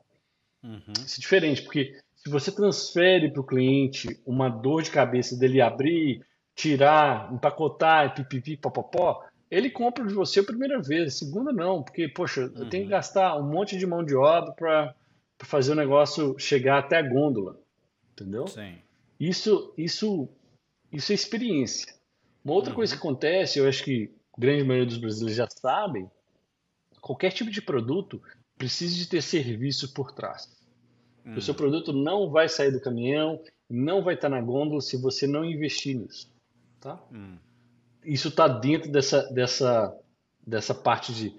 Uhum. 0.62 0.92
Isso 1.06 1.18
é 1.18 1.20
diferente, 1.20 1.62
porque 1.62 2.00
se 2.16 2.28
você 2.28 2.50
transfere 2.50 3.30
para 3.30 3.40
o 3.40 3.46
cliente 3.46 4.20
uma 4.26 4.48
dor 4.48 4.82
de 4.82 4.90
cabeça 4.90 5.36
dele 5.36 5.60
abrir, 5.60 6.26
tirar, 6.58 7.32
empacotar, 7.32 8.16
pipipi, 8.16 8.56
popopó, 8.56 9.24
ele 9.48 9.70
compra 9.70 10.04
de 10.04 10.12
você 10.12 10.40
a 10.40 10.44
primeira 10.44 10.82
vez, 10.82 11.14
a 11.14 11.16
segunda 11.18 11.52
não, 11.52 11.84
porque, 11.84 12.08
poxa, 12.08 12.46
uhum. 12.46 12.52
eu 12.56 12.68
tenho 12.68 12.82
que 12.82 12.92
uhum. 12.92 12.98
gastar 12.98 13.38
um 13.38 13.48
monte 13.48 13.78
de 13.78 13.86
mão 13.86 14.04
de 14.04 14.16
obra 14.16 14.52
para 14.52 14.94
fazer 15.44 15.70
o 15.70 15.76
negócio 15.76 16.36
chegar 16.36 16.80
até 16.80 16.96
a 16.96 17.02
gôndola, 17.02 17.60
entendeu? 18.12 18.48
Sim. 18.48 18.74
Isso, 19.20 19.72
isso, 19.78 20.28
isso 20.92 21.12
é 21.12 21.14
experiência. 21.14 21.94
Uma 22.44 22.54
outra 22.54 22.70
uhum. 22.70 22.76
coisa 22.76 22.92
que 22.92 22.98
acontece, 22.98 23.60
eu 23.60 23.68
acho 23.68 23.84
que 23.84 24.10
a 24.36 24.40
grande 24.40 24.64
maioria 24.64 24.86
dos 24.86 24.98
brasileiros 24.98 25.36
já 25.36 25.46
sabem, 25.48 26.10
qualquer 27.00 27.30
tipo 27.30 27.52
de 27.52 27.62
produto 27.62 28.20
precisa 28.56 28.96
de 28.96 29.08
ter 29.08 29.22
serviço 29.22 29.94
por 29.94 30.10
trás. 30.10 30.52
Hum. 31.24 31.36
O 31.36 31.40
seu 31.40 31.54
produto 31.54 31.92
não 31.92 32.28
vai 32.28 32.48
sair 32.48 32.72
do 32.72 32.80
caminhão, 32.80 33.40
não 33.70 34.02
vai 34.02 34.14
estar 34.14 34.28
na 34.28 34.40
gôndola 34.40 34.80
se 34.80 34.96
você 34.96 35.24
não 35.24 35.44
investir 35.44 35.96
nisso. 35.96 36.36
Tá? 36.80 37.02
Hum. 37.12 37.38
Isso 38.04 38.28
está 38.28 38.46
dentro 38.46 38.90
dessa, 38.90 39.22
dessa, 39.32 39.96
dessa 40.46 40.74
parte 40.74 41.12
de 41.12 41.36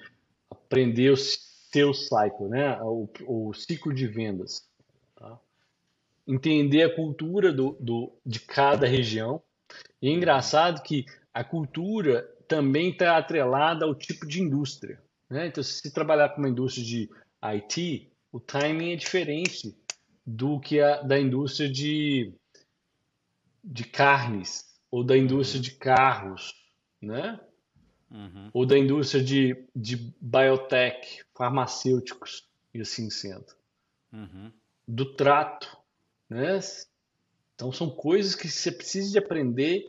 aprender 0.49 1.11
o 1.11 1.17
seu 1.17 1.93
cycle, 1.93 2.49
né? 2.49 2.79
o, 2.81 3.09
o 3.25 3.53
ciclo 3.53 3.93
de 3.93 4.07
vendas. 4.07 4.67
Tá? 5.15 5.39
Entender 6.27 6.83
a 6.83 6.95
cultura 6.95 7.51
do, 7.51 7.77
do, 7.79 8.11
de 8.25 8.39
cada 8.39 8.87
região. 8.87 9.41
E 10.01 10.09
é 10.09 10.11
engraçado 10.11 10.83
que 10.83 11.05
a 11.33 11.43
cultura 11.43 12.23
também 12.47 12.89
está 12.89 13.17
atrelada 13.17 13.85
ao 13.85 13.95
tipo 13.95 14.27
de 14.27 14.41
indústria. 14.41 15.01
Né? 15.29 15.47
Então, 15.47 15.63
se 15.63 15.75
você 15.75 15.91
trabalhar 15.91 16.29
com 16.29 16.39
uma 16.39 16.49
indústria 16.49 16.85
de 16.85 17.09
IT, 17.41 18.11
o 18.31 18.39
timing 18.39 18.93
é 18.93 18.95
diferente 18.95 19.75
do 20.25 20.59
que 20.59 20.79
a 20.79 21.01
da 21.01 21.19
indústria 21.19 21.69
de, 21.71 22.33
de 23.63 23.83
carnes 23.83 24.68
ou 24.91 25.03
da 25.03 25.17
indústria 25.17 25.61
de 25.61 25.71
carros, 25.71 26.53
né? 27.01 27.39
Uhum. 28.09 28.49
Ou 28.53 28.65
da 28.65 28.77
indústria 28.77 29.23
de, 29.23 29.65
de 29.75 30.13
biotech, 30.19 31.23
farmacêuticos 31.35 32.47
e 32.73 32.81
assim 32.81 33.09
sendo. 33.09 33.45
Uhum. 34.11 34.51
Do 34.87 35.13
trato, 35.15 35.77
né? 36.27 36.59
Então 37.53 37.71
são 37.71 37.89
coisas 37.89 38.35
que 38.35 38.49
você 38.49 38.71
precisa 38.71 39.11
de 39.11 39.19
aprender 39.19 39.85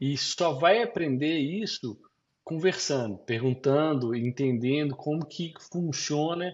e 0.00 0.16
só 0.16 0.54
vai 0.54 0.82
aprender 0.82 1.38
isso 1.38 2.00
conversando, 2.42 3.18
perguntando, 3.18 4.14
entendendo 4.14 4.96
como 4.96 5.24
que 5.24 5.52
funciona 5.70 6.52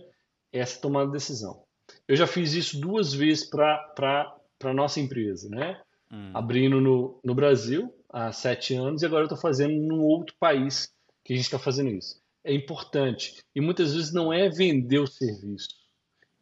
essa 0.52 0.80
tomada 0.80 1.06
de 1.06 1.12
decisão. 1.12 1.64
Eu 2.06 2.16
já 2.16 2.26
fiz 2.26 2.52
isso 2.52 2.80
duas 2.80 3.14
vezes 3.14 3.48
para 3.48 4.36
a 4.64 4.74
nossa 4.74 5.00
empresa, 5.00 5.48
né? 5.48 5.80
Hum. 6.10 6.30
Abrindo 6.34 6.80
no, 6.80 7.20
no 7.24 7.34
Brasil 7.34 7.92
há 8.08 8.32
sete 8.32 8.74
anos 8.74 9.02
e 9.02 9.06
agora 9.06 9.22
eu 9.22 9.26
estou 9.26 9.38
fazendo 9.38 9.74
num 9.74 10.02
outro 10.02 10.34
país 10.38 10.94
que 11.24 11.32
a 11.32 11.36
gente 11.36 11.46
está 11.46 11.58
fazendo 11.58 11.90
isso. 11.90 12.20
É 12.44 12.54
importante. 12.54 13.42
E 13.54 13.60
muitas 13.60 13.94
vezes 13.94 14.12
não 14.12 14.32
é 14.32 14.48
vender 14.48 14.98
o 14.98 15.06
serviço, 15.06 15.68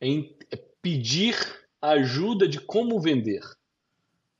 é, 0.00 0.08
é 0.50 0.56
pedir 0.82 1.34
ajuda 1.80 2.46
de 2.46 2.60
como 2.60 3.00
vender. 3.00 3.42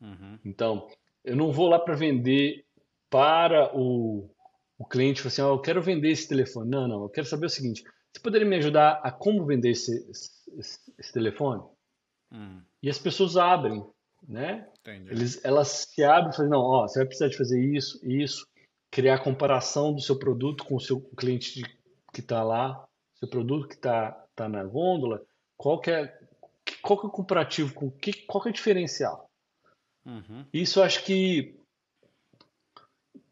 Uhum. 0.01 0.39
Então, 0.45 0.89
eu 1.25 1.35
não 1.35 1.51
vou 1.51 1.69
lá 1.69 1.79
para 1.79 1.95
vender 1.95 2.65
para 3.09 3.75
o, 3.75 4.31
o 4.79 4.85
cliente, 4.85 5.27
assim, 5.27 5.41
oh, 5.41 5.55
eu 5.55 5.61
quero 5.61 5.83
vender 5.83 6.11
esse 6.11 6.29
telefone. 6.29 6.71
Não, 6.71 6.87
não, 6.87 7.03
eu 7.05 7.09
quero 7.09 7.27
saber 7.27 7.47
o 7.47 7.51
seguinte, 7.51 7.83
você 8.13 8.21
poderia 8.21 8.47
me 8.47 8.57
ajudar 8.57 9.01
a 9.03 9.11
como 9.11 9.47
vender 9.47 9.71
esse, 9.71 10.07
esse, 10.11 10.93
esse 10.99 11.13
telefone? 11.13 11.63
Hum. 12.31 12.61
E 12.83 12.91
as 12.91 12.99
pessoas 12.99 13.37
abrem, 13.37 13.85
né? 14.29 14.67
Eles, 14.87 15.45
elas 15.45 15.69
se 15.69 16.03
abrem 16.03 16.31
e 16.31 16.37
falam, 16.37 16.51
não, 16.51 16.61
ó, 16.61 16.89
você 16.89 16.99
vai 16.99 17.07
precisar 17.07 17.29
de 17.29 17.37
fazer 17.37 17.61
isso, 17.61 17.99
isso, 18.05 18.47
criar 18.91 19.19
comparação 19.19 19.93
do 19.93 20.01
seu 20.01 20.19
produto 20.19 20.65
com 20.65 20.77
o 20.77 20.81
seu 20.81 21.01
cliente 21.01 21.55
de, 21.55 21.65
que 22.13 22.21
está 22.21 22.43
lá, 22.43 22.87
seu 23.17 23.29
produto 23.29 23.69
que 23.69 23.75
está 23.75 24.13
tá 24.35 24.49
na 24.49 24.65
gôndola, 24.65 25.25
qual 25.57 25.81
que 25.81 25.91
é, 25.91 26.19
qual 26.83 26.99
que 26.99 27.07
é 27.07 27.09
o 27.09 27.13
comparativo, 27.13 27.75
com 27.75 27.91
que, 27.91 28.13
qual 28.27 28.43
que 28.43 28.49
é 28.49 28.53
o 28.53 28.55
diferencial? 28.55 29.31
Uhum. 30.05 30.47
Isso 30.53 30.81
eu 30.81 30.85
acho 30.85 31.05
que 31.05 31.59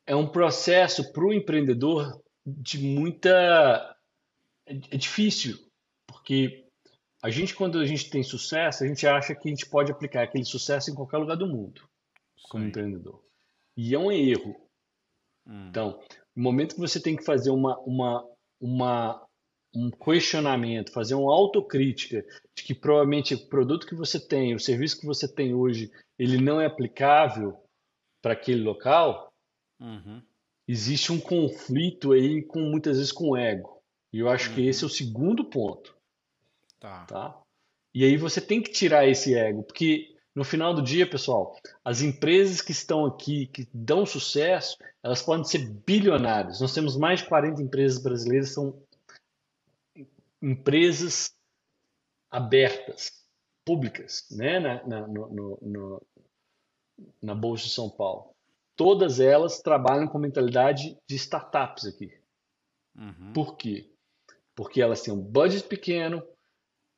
é 0.06 0.16
um 0.16 0.26
processo 0.26 1.12
para 1.12 1.24
o 1.24 1.32
empreendedor 1.32 2.20
de 2.44 2.78
muita 2.78 3.96
é, 4.66 4.74
é 4.74 4.96
difícil, 4.96 5.58
porque 6.06 6.61
a 7.22 7.30
gente, 7.30 7.54
quando 7.54 7.78
a 7.78 7.86
gente 7.86 8.10
tem 8.10 8.22
sucesso, 8.24 8.82
a 8.82 8.86
gente 8.86 9.06
acha 9.06 9.32
que 9.32 9.48
a 9.48 9.50
gente 9.50 9.66
pode 9.66 9.92
aplicar 9.92 10.24
aquele 10.24 10.44
sucesso 10.44 10.90
em 10.90 10.94
qualquer 10.94 11.18
lugar 11.18 11.36
do 11.36 11.46
mundo, 11.46 11.88
como 12.50 12.64
empreendedor. 12.64 13.22
E 13.76 13.94
é 13.94 13.98
um 13.98 14.10
erro. 14.10 14.56
Hum. 15.46 15.68
Então, 15.68 16.00
no 16.34 16.42
momento 16.42 16.74
que 16.74 16.80
você 16.80 17.00
tem 17.00 17.14
que 17.14 17.24
fazer 17.24 17.50
uma, 17.50 17.78
uma, 17.80 18.28
uma, 18.60 19.26
um 19.72 19.88
questionamento, 19.88 20.92
fazer 20.92 21.14
uma 21.14 21.32
autocrítica 21.32 22.24
de 22.56 22.64
que 22.64 22.74
provavelmente 22.74 23.34
o 23.34 23.48
produto 23.48 23.86
que 23.86 23.94
você 23.94 24.18
tem, 24.18 24.52
o 24.52 24.60
serviço 24.60 24.98
que 24.98 25.06
você 25.06 25.32
tem 25.32 25.54
hoje, 25.54 25.92
ele 26.18 26.38
não 26.38 26.60
é 26.60 26.66
aplicável 26.66 27.56
para 28.20 28.32
aquele 28.32 28.62
local, 28.62 29.32
uhum. 29.80 30.20
existe 30.66 31.12
um 31.12 31.20
conflito 31.20 32.10
aí 32.10 32.42
com 32.42 32.60
muitas 32.62 32.96
vezes 32.96 33.12
com 33.12 33.30
o 33.30 33.36
ego. 33.36 33.80
E 34.12 34.18
eu 34.18 34.28
acho 34.28 34.50
uhum. 34.50 34.56
que 34.56 34.66
esse 34.66 34.82
é 34.82 34.86
o 34.88 34.90
segundo 34.90 35.44
ponto. 35.44 35.96
Tá. 36.82 37.04
tá. 37.06 37.42
E 37.94 38.04
aí 38.04 38.16
você 38.16 38.40
tem 38.40 38.60
que 38.60 38.72
tirar 38.72 39.06
esse 39.06 39.36
ego, 39.36 39.62
porque 39.62 40.16
no 40.34 40.42
final 40.42 40.74
do 40.74 40.82
dia, 40.82 41.08
pessoal, 41.08 41.56
as 41.84 42.00
empresas 42.00 42.60
que 42.60 42.72
estão 42.72 43.06
aqui, 43.06 43.46
que 43.46 43.68
dão 43.72 44.04
sucesso, 44.04 44.76
elas 45.00 45.22
podem 45.22 45.44
ser 45.44 45.70
bilionárias. 45.86 46.60
Nós 46.60 46.74
temos 46.74 46.96
mais 46.96 47.20
de 47.20 47.28
40 47.28 47.62
empresas 47.62 48.02
brasileiras, 48.02 48.52
são 48.52 48.82
empresas 50.42 51.32
abertas, 52.28 53.22
públicas, 53.64 54.26
né? 54.32 54.58
na, 54.58 54.84
na, 54.84 55.06
no, 55.06 55.58
no, 55.62 56.02
na 57.22 57.34
Bolsa 57.34 57.64
de 57.64 57.70
São 57.70 57.88
Paulo. 57.88 58.34
Todas 58.74 59.20
elas 59.20 59.60
trabalham 59.60 60.08
com 60.08 60.18
mentalidade 60.18 60.98
de 61.06 61.14
startups 61.14 61.86
aqui. 61.86 62.12
Uhum. 62.96 63.32
Por 63.32 63.56
quê? 63.56 63.92
porque 64.54 64.80
elas 64.80 65.02
têm 65.02 65.12
um 65.12 65.20
budget 65.20 65.66
pequeno 65.66 66.22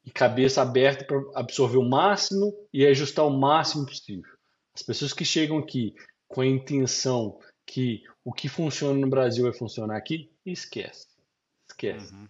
e 0.05 0.11
cabeça 0.11 0.63
aberta 0.63 1.05
para 1.05 1.23
absorver 1.35 1.79
o 1.79 1.89
máximo 1.89 2.55
e 2.73 2.87
ajustar 2.87 3.27
o 3.27 3.31
máximo 3.31 3.87
possível. 3.87 4.31
As 4.75 4.83
pessoas 4.83 5.13
que 5.13 5.25
chegam 5.25 5.59
aqui 5.59 5.95
com 6.29 6.41
a 6.41 6.47
intenção 6.47 7.39
que 7.67 8.03
o 8.25 8.33
que 8.33 8.49
funciona 8.49 8.99
no 8.99 9.09
Brasil 9.09 9.45
vai 9.45 9.53
funcionar 9.53 9.97
aqui, 9.97 10.31
esquece. 10.45 11.07
Esquece. 11.69 12.13
Uhum. 12.13 12.29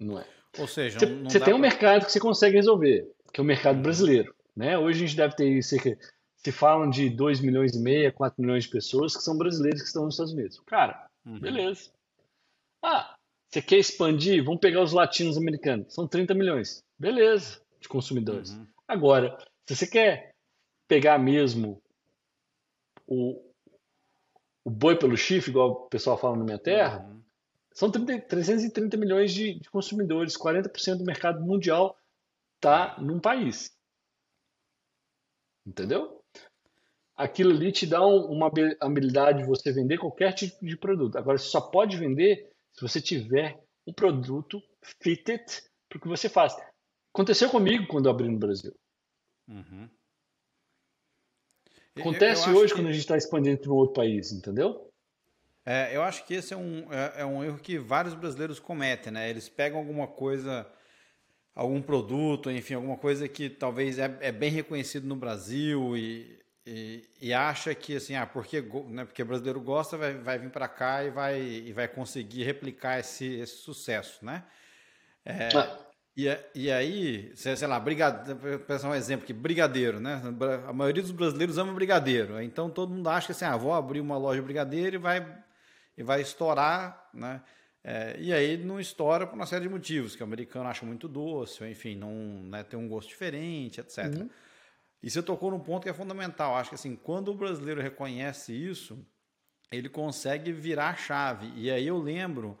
Não 0.00 0.18
é. 0.18 0.26
Ou 0.58 0.66
seja, 0.66 0.98
você, 0.98 1.06
você 1.06 1.38
tem 1.38 1.48
pra... 1.48 1.54
um 1.54 1.58
mercado 1.58 2.04
que 2.04 2.12
você 2.12 2.20
consegue 2.20 2.56
resolver, 2.56 3.10
que 3.32 3.40
é 3.40 3.42
o 3.42 3.46
mercado 3.46 3.76
uhum. 3.76 3.82
brasileiro. 3.82 4.34
Né? 4.54 4.76
Hoje 4.78 5.04
a 5.04 5.06
gente 5.06 5.16
deve 5.16 5.34
ter 5.34 5.62
cerca. 5.62 5.98
Se 6.36 6.50
falam 6.50 6.90
de 6.90 7.08
2 7.08 7.40
milhões 7.40 7.74
e 7.74 7.78
meio, 7.78 8.12
4 8.12 8.42
milhões 8.42 8.64
de 8.64 8.70
pessoas 8.70 9.16
que 9.16 9.22
são 9.22 9.38
brasileiros 9.38 9.80
que 9.80 9.86
estão 9.86 10.04
nos 10.04 10.14
Estados 10.14 10.32
Unidos. 10.32 10.60
Cara, 10.66 11.08
uhum. 11.24 11.38
beleza. 11.38 11.90
Ah, 12.82 13.11
você 13.52 13.60
quer 13.60 13.76
expandir? 13.76 14.42
Vamos 14.42 14.60
pegar 14.60 14.82
os 14.82 14.92
latinos 14.92 15.36
americanos. 15.36 15.92
São 15.92 16.08
30 16.08 16.32
milhões. 16.32 16.82
Beleza, 16.98 17.60
de 17.78 17.86
consumidores. 17.86 18.50
Uhum. 18.52 18.66
Agora, 18.88 19.36
se 19.66 19.76
você 19.76 19.86
quer 19.86 20.34
pegar 20.88 21.18
mesmo 21.18 21.82
o, 23.06 23.52
o 24.64 24.70
boi 24.70 24.96
pelo 24.98 25.18
chifre, 25.18 25.50
igual 25.50 25.70
o 25.70 25.88
pessoal 25.88 26.16
fala 26.16 26.36
na 26.36 26.44
minha 26.44 26.58
terra, 26.58 27.06
uhum. 27.06 27.22
são 27.74 27.90
30, 27.90 28.20
330 28.22 28.96
milhões 28.96 29.34
de, 29.34 29.60
de 29.60 29.70
consumidores, 29.70 30.34
40% 30.34 30.96
do 30.96 31.04
mercado 31.04 31.42
mundial 31.42 31.94
está 32.56 32.98
num 32.98 33.20
país. 33.20 33.70
Entendeu? 35.66 36.24
Aquilo 37.14 37.50
ali 37.50 37.70
te 37.70 37.86
dá 37.86 38.04
uma 38.04 38.50
habilidade 38.80 39.42
de 39.42 39.44
você 39.46 39.70
vender 39.70 39.98
qualquer 39.98 40.32
tipo 40.32 40.64
de 40.64 40.74
produto. 40.74 41.18
Agora, 41.18 41.36
você 41.36 41.48
só 41.48 41.60
pode 41.60 41.98
vender 41.98 42.51
se 42.74 42.80
você 42.80 43.00
tiver 43.00 43.58
um 43.86 43.92
produto 43.92 44.62
fitted 44.82 45.44
para 45.88 45.98
o 45.98 46.00
que 46.00 46.08
você 46.08 46.28
faz. 46.28 46.54
Aconteceu 47.14 47.50
comigo 47.50 47.86
quando 47.86 48.06
eu 48.06 48.12
abri 48.12 48.28
no 48.28 48.38
Brasil. 48.38 48.74
Uhum. 49.48 49.88
Acontece 51.98 52.48
eu, 52.48 52.54
eu 52.54 52.60
hoje 52.60 52.72
que... 52.72 52.80
quando 52.80 52.88
a 52.88 52.92
gente 52.92 53.02
está 53.02 53.16
expandindo 53.16 53.60
para 53.60 53.70
um 53.70 53.74
outro 53.74 53.94
país, 53.94 54.32
entendeu? 54.32 54.90
É, 55.64 55.94
eu 55.94 56.02
acho 56.02 56.24
que 56.26 56.34
esse 56.34 56.52
é 56.52 56.56
um, 56.56 56.92
é, 56.92 57.20
é, 57.20 57.24
um 57.24 57.44
erro 57.44 57.58
que 57.58 57.78
vários 57.78 58.14
brasileiros 58.14 58.58
cometem, 58.58 59.12
né? 59.12 59.28
Eles 59.28 59.48
pegam 59.48 59.78
alguma 59.78 60.08
coisa, 60.08 60.66
algum 61.54 61.80
produto, 61.80 62.50
enfim, 62.50 62.74
alguma 62.74 62.96
coisa 62.96 63.28
que 63.28 63.48
talvez 63.48 63.98
é, 63.98 64.18
é 64.20 64.32
bem 64.32 64.50
reconhecido 64.50 65.06
no 65.06 65.14
Brasil 65.14 65.96
e, 65.96 66.41
e, 66.66 67.08
e, 67.20 67.32
acha 67.32 67.74
que 67.74 67.96
assim, 67.96 68.14
ah, 68.14 68.26
porque, 68.26 68.60
né, 68.88 69.04
porque 69.04 69.24
brasileiro 69.24 69.60
gosta, 69.60 69.96
vai, 69.96 70.14
vai 70.14 70.38
vir 70.38 70.50
para 70.50 70.68
cá 70.68 71.04
e 71.04 71.10
vai, 71.10 71.40
e 71.40 71.72
vai 71.72 71.88
conseguir 71.88 72.44
replicar 72.44 73.00
esse, 73.00 73.26
esse 73.34 73.56
sucesso, 73.56 74.24
né? 74.24 74.44
É, 75.24 75.48
ah. 75.56 75.78
E, 76.16 76.26
e 76.54 76.70
aí, 76.70 77.32
sei 77.34 77.66
lá, 77.66 77.80
brigadeiro, 77.80 78.60
pensar 78.60 78.90
um 78.90 78.94
exemplo 78.94 79.24
aqui, 79.24 79.32
brigadeiro, 79.32 79.98
né? 79.98 80.20
A 80.68 80.72
maioria 80.72 81.02
dos 81.02 81.10
brasileiros 81.10 81.56
ama 81.56 81.72
brigadeiro. 81.72 82.40
Então 82.40 82.68
todo 82.68 82.92
mundo 82.92 83.08
acha 83.08 83.26
que 83.26 83.32
assim, 83.32 83.46
ah, 83.46 83.56
vou 83.56 83.72
abrir 83.72 84.00
uma 84.00 84.18
loja 84.18 84.40
de 84.40 84.44
brigadeiro 84.44 84.96
e 84.96 84.98
vai, 84.98 85.26
e 85.96 86.02
vai 86.02 86.20
estourar, 86.20 87.08
né? 87.14 87.42
É, 87.84 88.16
e 88.20 88.32
aí 88.32 88.56
não 88.56 88.78
estoura 88.78 89.26
por 89.26 89.34
uma 89.34 89.46
série 89.46 89.64
de 89.64 89.68
motivos, 89.68 90.14
que 90.14 90.22
o 90.22 90.26
americano 90.26 90.68
acha 90.68 90.86
muito 90.86 91.08
doce, 91.08 91.64
ou 91.64 91.68
enfim, 91.68 91.96
não 91.96 92.12
né, 92.44 92.62
tem 92.62 92.78
um 92.78 92.86
gosto 92.86 93.08
diferente, 93.08 93.80
etc. 93.80 94.04
Uhum. 94.04 94.30
E 95.02 95.10
você 95.10 95.22
tocou 95.22 95.50
num 95.50 95.60
ponto 95.60 95.82
que 95.82 95.88
é 95.88 95.92
fundamental. 95.92 96.54
Acho 96.54 96.70
que 96.70 96.74
assim, 96.76 96.94
quando 96.94 97.28
o 97.28 97.34
brasileiro 97.34 97.80
reconhece 97.80 98.52
isso, 98.52 99.04
ele 99.70 99.88
consegue 99.88 100.52
virar 100.52 100.90
a 100.90 100.96
chave. 100.96 101.52
E 101.56 101.70
aí 101.70 101.86
eu 101.86 101.98
lembro 101.98 102.58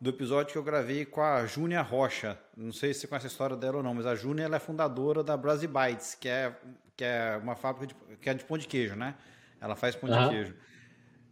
do 0.00 0.10
episódio 0.10 0.52
que 0.52 0.58
eu 0.58 0.64
gravei 0.64 1.04
com 1.04 1.22
a 1.22 1.46
Júnia 1.46 1.80
Rocha. 1.80 2.38
Não 2.56 2.72
sei 2.72 2.92
se 2.92 3.00
você 3.00 3.06
conhece 3.06 3.26
a 3.26 3.30
história 3.30 3.56
dela 3.56 3.76
ou 3.76 3.82
não, 3.82 3.94
mas 3.94 4.04
a 4.04 4.14
Júnia 4.14 4.48
é 4.52 4.58
fundadora 4.58 5.22
da 5.22 5.36
Brasibites, 5.36 6.16
que 6.16 6.28
é, 6.28 6.56
que 6.96 7.04
é 7.04 7.38
uma 7.40 7.54
fábrica 7.54 7.86
de, 7.86 8.16
que 8.16 8.28
é 8.28 8.34
de 8.34 8.44
pão 8.44 8.58
de 8.58 8.66
queijo, 8.66 8.96
né? 8.96 9.14
Ela 9.60 9.76
faz 9.76 9.94
pão 9.94 10.10
uhum. 10.10 10.24
de 10.24 10.28
queijo. 10.30 10.54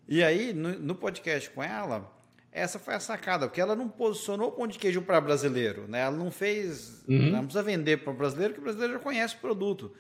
E 0.07 0.23
aí, 0.23 0.53
no, 0.53 0.79
no, 0.79 0.95
podcast 0.95 1.51
com 1.51 1.63
ela, 1.63 2.13
essa 2.53 2.79
foi 2.79 2.95
a 2.95 3.01
sacada, 3.01 3.49
porque 3.49 3.61
ela 3.61 3.75
não 3.75 3.89
posicionou 3.89 4.51
o 4.51 4.53
pão 4.53 4.69
de 4.69 4.79
queijo 4.79 5.03
para 5.03 5.21
brasileiro, 5.21 5.89
né? 5.89 6.03
Ela 6.03 6.17
não 6.17 6.31
fez. 6.31 7.03
Uhum. 7.09 7.29
Ela 7.29 7.31
não 7.39 7.45
precisa 7.45 7.63
vender 7.63 7.99
para 8.05 8.13
o 8.13 8.17
brasileiro, 8.17 8.55
que 8.55 8.61
o 8.61 8.63
brasileiro 8.63 8.95
já 8.95 8.99
conhece 9.01 9.35
o 9.35 9.39
produto. 9.39 9.93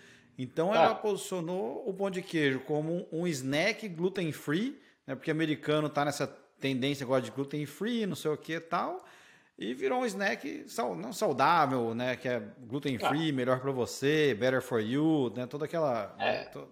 Então, 0.43 0.75
ela 0.75 0.93
ah. 0.93 0.95
posicionou 0.95 1.87
o 1.87 1.93
pão 1.93 2.11
de 2.11 2.23
queijo 2.23 2.61
como 2.61 3.07
um, 3.13 3.27
snack 3.27 3.87
gluten 3.89 4.33
free, 4.33 4.81
né? 5.07 5.15
Porque 5.15 5.31
americano 5.31 5.87
está 5.87 6.03
nessa 6.03 6.27
tendência 6.59 7.05
agora 7.05 7.21
de 7.21 7.31
gluten 7.31 7.67
free, 7.67 8.07
não 8.07 8.17
sei 8.17 8.31
o 8.31 8.39
que 8.39 8.55
e 8.55 8.61
tal. 8.61 9.05
E 9.59 9.75
virou 9.75 10.01
um 10.01 10.07
snack 10.07 10.65
não 10.97 11.13
saudável, 11.13 11.95
né? 11.95 12.17
Que 12.17 12.27
é 12.27 12.43
gluten 12.61 12.99
free, 12.99 13.29
ah. 13.29 13.33
melhor 13.35 13.61
para 13.61 13.71
você, 13.71 14.35
better 14.35 14.63
for 14.63 14.81
you, 14.81 15.31
né? 15.37 15.47
Toda 15.47 15.67
aquela. 15.67 16.17
É. 16.19 16.45
To, 16.45 16.67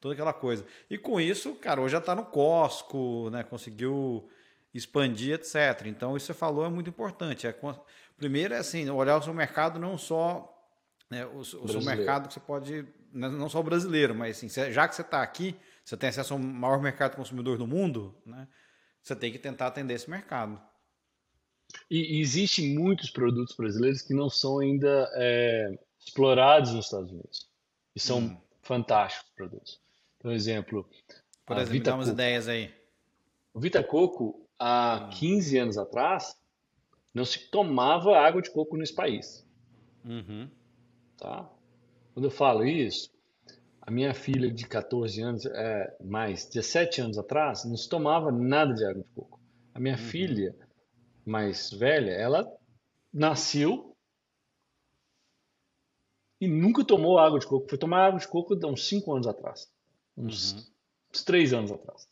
toda 0.00 0.14
aquela 0.14 0.32
coisa. 0.32 0.66
E 0.90 0.98
com 0.98 1.20
isso, 1.20 1.54
cara, 1.54 1.80
hoje 1.80 1.92
já 1.92 1.98
está 1.98 2.12
no 2.12 2.24
Costco, 2.24 3.30
né? 3.30 3.44
Conseguiu 3.44 4.28
expandir, 4.74 5.34
etc. 5.34 5.86
Então, 5.86 6.16
isso 6.16 6.26
que 6.26 6.32
você 6.32 6.38
falou 6.38 6.66
é 6.66 6.68
muito 6.68 6.90
importante. 6.90 7.46
É, 7.46 7.54
primeiro 8.16 8.52
é 8.52 8.58
assim, 8.58 8.90
olhar 8.90 9.16
o 9.16 9.22
seu 9.22 9.32
mercado 9.32 9.78
não 9.78 9.96
só 9.96 10.55
né, 11.10 11.24
o, 11.26 11.38
o 11.38 11.44
seu 11.44 11.82
mercado 11.82 12.28
que 12.28 12.34
você 12.34 12.40
pode, 12.40 12.82
né, 13.12 13.28
não 13.28 13.48
só 13.48 13.60
o 13.60 13.64
brasileiro, 13.64 14.14
mas 14.14 14.36
assim, 14.36 14.48
já 14.72 14.88
que 14.88 14.94
você 14.94 15.02
está 15.02 15.22
aqui, 15.22 15.56
você 15.84 15.96
tem 15.96 16.08
acesso 16.08 16.34
ao 16.34 16.38
maior 16.38 16.80
mercado 16.80 17.16
consumidor 17.16 17.56
do 17.58 17.66
mundo, 17.66 18.16
né? 18.26 18.48
Você 19.02 19.14
tem 19.14 19.30
que 19.30 19.38
tentar 19.38 19.68
atender 19.68 19.94
esse 19.94 20.10
mercado. 20.10 20.60
E, 21.88 22.18
e 22.18 22.20
existem 22.20 22.74
muitos 22.74 23.10
produtos 23.10 23.54
brasileiros 23.54 24.02
que 24.02 24.12
não 24.12 24.28
são 24.28 24.58
ainda 24.58 25.08
é, 25.14 25.78
explorados 26.04 26.72
nos 26.72 26.86
Estados 26.86 27.12
Unidos. 27.12 27.48
E 27.94 28.00
são 28.00 28.18
hum. 28.18 28.36
fantásticos 28.62 29.30
produtos. 29.36 29.80
Por 30.18 30.32
exemplo, 30.32 30.88
por 31.46 31.56
exemplo, 31.56 31.72
Vita 31.72 31.90
dá 31.90 31.96
umas 31.96 32.06
Coco. 32.06 32.14
ideias 32.14 32.48
aí. 32.48 32.74
O 33.54 33.60
Vita 33.60 33.82
Coco, 33.82 34.48
há 34.58 35.04
hum. 35.06 35.10
15 35.10 35.58
anos 35.58 35.78
atrás, 35.78 36.36
não 37.14 37.24
se 37.24 37.48
tomava 37.50 38.18
água 38.18 38.42
de 38.42 38.50
coco 38.50 38.76
nesse 38.76 38.94
país. 38.94 39.46
Uhum. 40.04 40.50
Tá? 41.16 41.48
Quando 42.12 42.26
eu 42.26 42.30
falo 42.30 42.64
isso, 42.64 43.10
a 43.80 43.90
minha 43.90 44.12
filha 44.14 44.50
de 44.50 44.66
14 44.66 45.22
anos, 45.22 45.46
é, 45.46 45.96
mais 46.02 46.46
17 46.46 47.00
anos 47.00 47.18
atrás, 47.18 47.64
não 47.64 47.76
se 47.76 47.88
tomava 47.88 48.32
nada 48.32 48.74
de 48.74 48.84
água 48.84 49.02
de 49.02 49.08
coco. 49.10 49.40
A 49.74 49.78
minha 49.78 49.94
uhum. 49.94 50.00
filha 50.00 50.56
mais 51.24 51.70
velha, 51.70 52.10
ela 52.10 52.50
nasceu 53.12 53.96
e 56.40 56.46
nunca 56.46 56.84
tomou 56.84 57.18
água 57.18 57.38
de 57.38 57.46
coco. 57.46 57.68
Foi 57.68 57.78
tomar 57.78 58.06
água 58.06 58.20
de 58.20 58.28
coco 58.28 58.54
há 58.54 58.68
uns 58.68 58.88
5 58.88 59.12
anos 59.12 59.26
atrás. 59.26 59.70
Uns, 60.16 60.52
uhum. 60.52 60.64
uns 61.12 61.24
3 61.24 61.52
anos 61.52 61.72
atrás. 61.72 62.08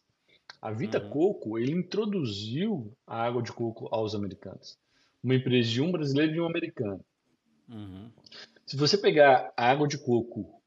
A 0.60 0.70
Vita 0.70 1.02
uhum. 1.02 1.10
Coco, 1.10 1.58
ele 1.58 1.72
introduziu 1.72 2.96
a 3.06 3.22
água 3.22 3.42
de 3.42 3.52
coco 3.52 3.86
aos 3.90 4.14
americanos. 4.14 4.78
Uma 5.22 5.34
empresa 5.34 5.68
de 5.68 5.82
um 5.82 5.92
brasileiro 5.92 6.32
e 6.32 6.34
de 6.34 6.40
um 6.40 6.46
americano. 6.46 7.04
Uhum. 7.68 8.10
Se 8.66 8.76
você 8.76 8.96
pegar 8.96 9.52
a 9.56 9.70
água 9.70 9.86
de 9.86 9.98
coco 9.98 10.60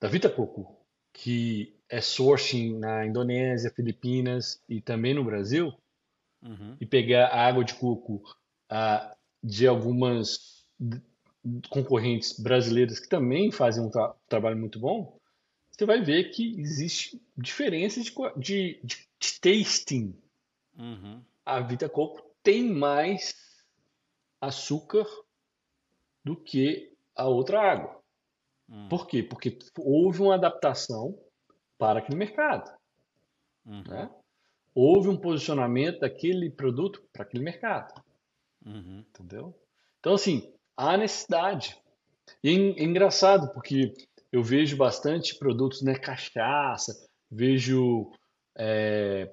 da 0.00 0.08
Vita 0.08 0.28
Coco, 0.28 0.76
que 1.12 1.74
é 1.88 2.00
sourcing 2.00 2.78
na 2.78 3.06
Indonésia, 3.06 3.72
Filipinas 3.74 4.62
e 4.68 4.80
também 4.80 5.14
no 5.14 5.24
Brasil, 5.24 5.72
uhum. 6.42 6.76
e 6.80 6.86
pegar 6.86 7.28
a 7.28 7.46
água 7.46 7.64
de 7.64 7.74
coco 7.74 8.22
de 9.42 9.66
algumas 9.66 10.66
concorrentes 11.70 12.38
brasileiras 12.38 13.00
que 13.00 13.08
também 13.08 13.50
fazem 13.50 13.82
um 13.84 13.90
tra 13.90 14.14
trabalho 14.28 14.58
muito 14.58 14.78
bom, 14.78 15.18
você 15.70 15.86
vai 15.86 16.02
ver 16.02 16.30
que 16.30 16.60
existe 16.60 17.22
diferenças 17.36 18.04
de, 18.04 18.12
de, 18.36 18.80
de, 18.84 19.08
de 19.18 19.40
tasting. 19.40 20.14
Uhum. 20.76 21.22
A 21.46 21.60
Vita 21.60 21.88
Coco 21.88 22.22
tem 22.42 22.64
mais 22.64 23.34
açúcar 24.40 25.06
do 26.28 26.36
que 26.36 26.92
a 27.16 27.26
outra 27.26 27.58
água. 27.58 27.98
Hum. 28.68 28.86
Por 28.90 29.06
quê? 29.06 29.22
Porque 29.22 29.58
houve 29.78 30.20
uma 30.20 30.34
adaptação 30.34 31.18
para 31.78 32.00
aquele 32.00 32.18
mercado. 32.18 32.70
Uhum. 33.64 33.82
Né? 33.88 34.10
Houve 34.74 35.08
um 35.08 35.16
posicionamento 35.16 36.00
daquele 36.00 36.50
produto 36.50 37.02
para 37.10 37.22
aquele 37.22 37.42
mercado. 37.42 37.94
Uhum. 38.66 39.02
Entendeu? 39.08 39.58
Então, 40.00 40.12
assim, 40.12 40.52
há 40.76 40.98
necessidade. 40.98 41.74
E 42.44 42.50
é, 42.50 42.52
é 42.52 42.84
engraçado, 42.84 43.50
porque 43.54 43.94
eu 44.30 44.42
vejo 44.42 44.76
bastante 44.76 45.38
produtos, 45.38 45.80
né? 45.80 45.94
Cachaça, 45.94 47.08
vejo 47.30 48.12
é, 48.54 49.32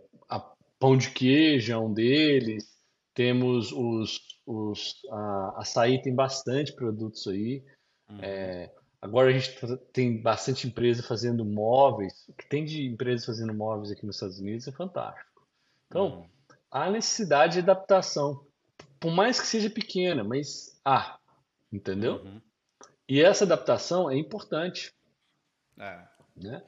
pão 0.80 0.96
de 0.96 1.12
queijo, 1.12 1.74
é 1.74 1.78
um 1.78 1.94
deles. 1.94 2.74
Temos 3.14 3.74
os, 3.74 4.22
os 4.46 5.02
a 5.12 5.62
açaí 5.62 6.02
tem 6.02 6.14
bastante 6.14 6.74
produtos 6.74 7.28
aí. 7.28 7.64
Uhum. 8.10 8.20
É, 8.22 8.72
Agora 9.06 9.30
a 9.30 9.32
gente 9.32 9.60
tá, 9.60 9.78
tem 9.94 10.20
bastante 10.20 10.66
empresa 10.66 11.04
fazendo 11.04 11.46
móveis. 11.46 12.28
O 12.28 12.34
que 12.34 12.50
tem 12.50 12.66
de 12.66 12.88
empresas 12.88 13.24
fazendo 13.24 13.54
móveis 13.54 13.92
aqui 13.92 14.04
nos 14.04 14.16
Estados 14.16 14.40
Unidos 14.40 14.68
é 14.68 14.72
fantástico. 14.72 15.48
Então, 15.88 16.06
uhum. 16.08 16.30
há 16.72 16.90
necessidade 16.90 17.54
de 17.54 17.60
adaptação. 17.60 18.44
Por 19.00 19.12
mais 19.12 19.40
que 19.40 19.46
seja 19.46 19.70
pequena, 19.70 20.24
mas 20.24 20.80
há. 20.84 21.20
Entendeu? 21.72 22.16
Uhum. 22.16 22.42
E 23.08 23.22
essa 23.22 23.44
adaptação 23.46 24.10
é 24.10 24.18
importante. 24.18 24.92
É. 25.78 26.02
Né? 26.36 26.64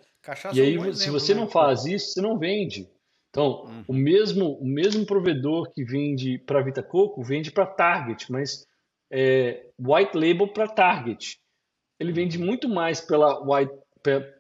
e 0.54 0.62
aí, 0.62 0.94
se 0.94 1.10
você 1.10 1.34
né? 1.34 1.42
não 1.42 1.50
faz 1.50 1.86
isso, 1.86 2.14
você 2.14 2.22
não 2.22 2.38
vende. 2.38 2.88
Então, 3.30 3.66
uhum. 3.66 3.84
o, 3.88 3.94
mesmo, 3.94 4.54
o 4.54 4.66
mesmo 4.66 5.06
provedor 5.06 5.72
que 5.72 5.84
vende 5.84 6.40
para 6.40 6.62
Vita 6.62 6.82
Coco 6.82 7.24
vende 7.24 7.52
para 7.52 7.66
Target, 7.66 8.32
mas 8.32 8.66
é, 9.12 9.70
white 9.80 10.18
label 10.18 10.48
para 10.48 10.68
Target 10.68 11.40
ele 12.00 12.12
vende 12.12 12.38
muito 12.38 12.70
mais 12.70 13.02
pela 13.02 13.42
White 13.42 13.74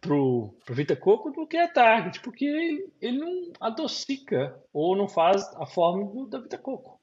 pro, 0.02 0.54
pro 0.64 0.76
Vita 0.76 0.96
Coco 0.96 1.32
do 1.32 1.48
que 1.48 1.58
a 1.58 1.68
Target, 1.68 2.22
porque 2.22 2.46
ele, 2.46 2.94
ele 3.02 3.18
não 3.18 3.52
adocica 3.60 4.62
ou 4.72 4.96
não 4.96 5.08
faz 5.08 5.44
a 5.56 5.66
forma 5.66 6.06
do, 6.06 6.28
da 6.28 6.40
Vita 6.40 6.58
Coco. 6.58 7.02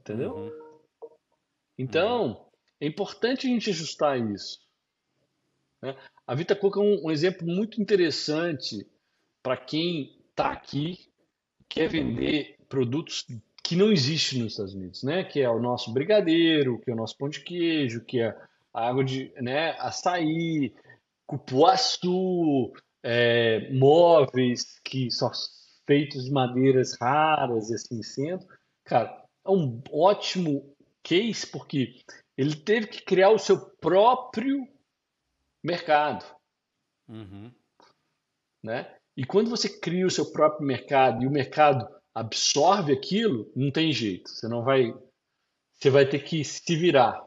Entendeu? 0.00 0.34
Uhum. 0.34 0.52
Então, 1.78 2.26
uhum. 2.26 2.44
é 2.80 2.86
importante 2.86 3.46
a 3.46 3.50
gente 3.50 3.70
ajustar 3.70 4.18
isso. 4.18 4.60
Né? 5.82 5.96
A 6.26 6.34
Vita 6.34 6.54
Coco 6.54 6.80
é 6.80 6.82
um, 6.82 7.06
um 7.06 7.10
exemplo 7.10 7.46
muito 7.46 7.80
interessante 7.80 8.86
para 9.42 9.56
quem 9.56 10.22
tá 10.34 10.52
aqui, 10.52 11.10
quer 11.68 11.88
vender 11.88 12.56
produtos 12.68 13.26
que 13.62 13.76
não 13.76 13.90
existem 13.90 14.42
nos 14.42 14.52
Estados 14.52 14.74
Unidos, 14.74 15.02
né? 15.02 15.24
Que 15.24 15.40
é 15.40 15.48
o 15.48 15.58
nosso 15.58 15.92
brigadeiro, 15.92 16.78
que 16.80 16.90
é 16.90 16.94
o 16.94 16.96
nosso 16.96 17.16
pão 17.16 17.28
de 17.28 17.40
queijo, 17.40 18.04
que 18.04 18.20
é 18.20 18.36
a 18.72 18.88
água 18.88 19.04
de, 19.04 19.32
né, 19.40 19.70
açaí, 19.78 20.74
cupuaçu, 21.26 22.72
é, 23.02 23.70
móveis 23.72 24.80
que 24.80 25.10
são 25.10 25.30
feitos 25.86 26.24
de 26.24 26.30
madeiras 26.30 26.96
raras 27.00 27.70
e 27.70 27.74
assim 27.74 28.02
sendo. 28.02 28.46
Cara, 28.84 29.24
é 29.44 29.50
um 29.50 29.82
ótimo 29.90 30.74
case 31.02 31.46
porque 31.46 32.02
ele 32.36 32.56
teve 32.56 32.88
que 32.88 33.02
criar 33.02 33.30
o 33.30 33.38
seu 33.38 33.70
próprio 33.76 34.66
mercado. 35.62 36.24
Uhum. 37.08 37.52
Né? 38.62 38.96
E 39.16 39.24
quando 39.24 39.50
você 39.50 39.68
cria 39.68 40.06
o 40.06 40.10
seu 40.10 40.32
próprio 40.32 40.66
mercado 40.66 41.22
e 41.22 41.26
o 41.26 41.30
mercado 41.30 41.86
absorve 42.14 42.92
aquilo, 42.92 43.50
não 43.54 43.70
tem 43.70 43.92
jeito. 43.92 44.30
Você 44.30 44.48
não 44.48 44.62
vai. 44.62 44.94
Você 45.72 45.90
vai 45.90 46.06
ter 46.06 46.24
que 46.24 46.44
se 46.44 46.76
virar 46.76 47.24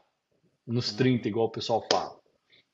nos 0.66 0.92
30, 0.92 1.24
uhum. 1.24 1.28
igual 1.28 1.46
o 1.46 1.52
pessoal 1.52 1.86
fala. 1.90 2.18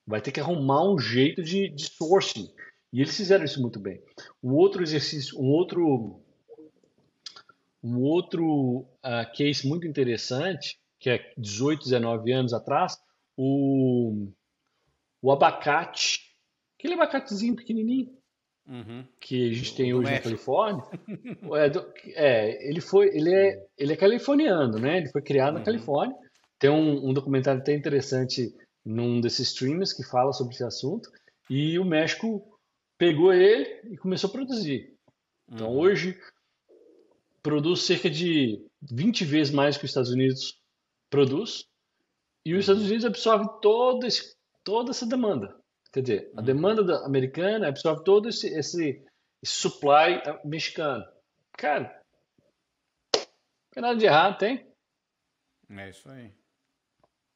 Vai 0.07 0.21
ter 0.21 0.33
que 0.33 0.41
arrumar 0.41 0.85
um 0.89 0.99
jeito 0.99 1.43
de, 1.43 1.69
de 1.69 1.89
sourcing. 1.89 2.53
E 2.93 3.01
eles 3.01 3.17
fizeram 3.17 3.45
isso 3.45 3.61
muito 3.61 3.81
bem. 3.81 4.03
Um 4.43 4.53
outro 4.55 4.83
exercício, 4.83 5.41
um 5.41 5.51
outro, 5.51 6.21
um 7.83 8.01
outro 8.01 8.87
uh, 9.05 9.33
case 9.35 9.67
muito 9.67 9.87
interessante, 9.87 10.79
que 11.01 11.11
é 11.11 11.33
18, 11.37 11.85
19 11.85 12.33
anos 12.33 12.53
atrás, 12.53 12.97
o, 13.37 14.29
o 15.21 15.33
abacate, 15.33 16.21
aquele 16.79 16.95
abacatezinho 16.95 17.57
pequenininho, 17.57 18.17
Uhum. 18.67 19.05
que 19.21 19.51
a 19.51 19.53
gente 19.53 19.77
tem 19.77 19.93
hoje 19.93 20.11
na 20.11 20.21
Califórnia, 20.21 20.83
é, 21.55 21.69
do, 21.69 21.93
é, 22.15 22.69
ele 22.69 22.81
foi, 22.81 23.09
ele 23.09 23.35
é, 23.35 23.67
ele 23.77 23.93
é 23.93 23.97
californiano, 23.97 24.79
né? 24.79 24.97
Ele 24.99 25.11
foi 25.11 25.21
criado 25.21 25.53
uhum. 25.53 25.59
na 25.59 25.65
Califórnia. 25.65 26.17
Tem 26.59 26.71
um, 26.71 27.11
um, 27.11 27.13
documentário 27.13 27.61
até 27.61 27.75
interessante 27.75 28.55
num 28.85 29.21
desses 29.21 29.49
streamers 29.49 29.93
que 29.93 30.03
fala 30.03 30.33
sobre 30.33 30.55
esse 30.55 30.65
assunto. 30.65 31.11
E 31.51 31.79
o 31.79 31.85
México 31.85 32.43
pegou 32.97 33.35
ele 33.35 33.69
e 33.93 33.97
começou 33.99 34.29
a 34.29 34.33
produzir. 34.33 34.95
Então 35.47 35.69
uhum. 35.69 35.79
hoje 35.81 36.19
produz 37.43 37.83
cerca 37.83 38.09
de 38.09 38.65
20 38.91 39.27
vezes 39.27 39.53
mais 39.53 39.77
que 39.77 39.85
os 39.85 39.91
Estados 39.91 40.11
Unidos 40.11 40.59
produz. 41.11 41.67
E 42.47 42.55
os 42.55 42.61
Estados 42.61 42.83
uhum. 42.83 42.89
Unidos 42.89 43.05
absorve 43.05 43.47
todo 43.61 44.07
esse, 44.07 44.35
toda 44.65 44.91
essa 44.91 45.07
demanda. 45.07 45.55
Quer 45.95 46.03
dizer, 46.03 46.33
a 46.35 46.41
uhum. 46.41 46.45
demanda 46.45 47.07
americana 47.07 47.69
absorve 47.69 48.03
todo 48.03 48.29
esse, 48.29 48.49
esse, 48.49 49.07
esse 49.41 49.53
supply 49.53 50.21
mexicano. 50.45 51.05
Cara, 51.53 52.03
não 53.15 53.23
tem 53.71 53.81
nada 53.81 53.97
de 53.97 54.05
errado, 54.05 54.39
tem? 54.39 54.67
É 55.71 55.91
isso 55.91 56.11
aí. 56.11 56.33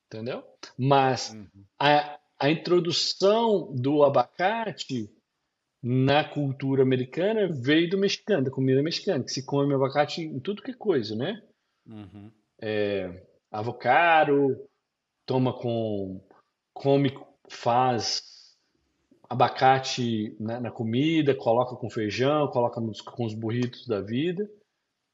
Entendeu? 0.06 0.42
Mas 0.76 1.32
uhum. 1.32 1.64
a, 1.78 2.18
a 2.36 2.50
introdução 2.50 3.72
do 3.76 4.02
abacate 4.02 5.08
na 5.80 6.28
cultura 6.28 6.82
americana 6.82 7.46
veio 7.46 7.88
do 7.88 7.96
mexicano, 7.96 8.42
da 8.42 8.50
comida 8.50 8.82
mexicana, 8.82 9.22
que 9.22 9.30
se 9.30 9.46
come 9.46 9.72
abacate 9.72 10.20
em 10.20 10.40
tudo 10.40 10.62
que 10.62 10.72
é 10.72 10.74
coisa, 10.74 11.14
né? 11.14 11.40
Uhum. 11.86 12.32
É, 12.60 13.24
avocado, 13.52 14.68
toma 15.24 15.52
com. 15.56 16.20
come, 16.74 17.16
faz 17.48 18.38
abacate 19.28 20.34
na, 20.40 20.60
na, 20.60 20.70
comida, 20.70 21.34
coloca 21.34 21.76
com 21.76 21.90
feijão, 21.90 22.48
coloca 22.48 22.80
nos, 22.80 23.00
com 23.00 23.24
os 23.24 23.34
burritos 23.34 23.86
da 23.86 24.00
vida. 24.00 24.48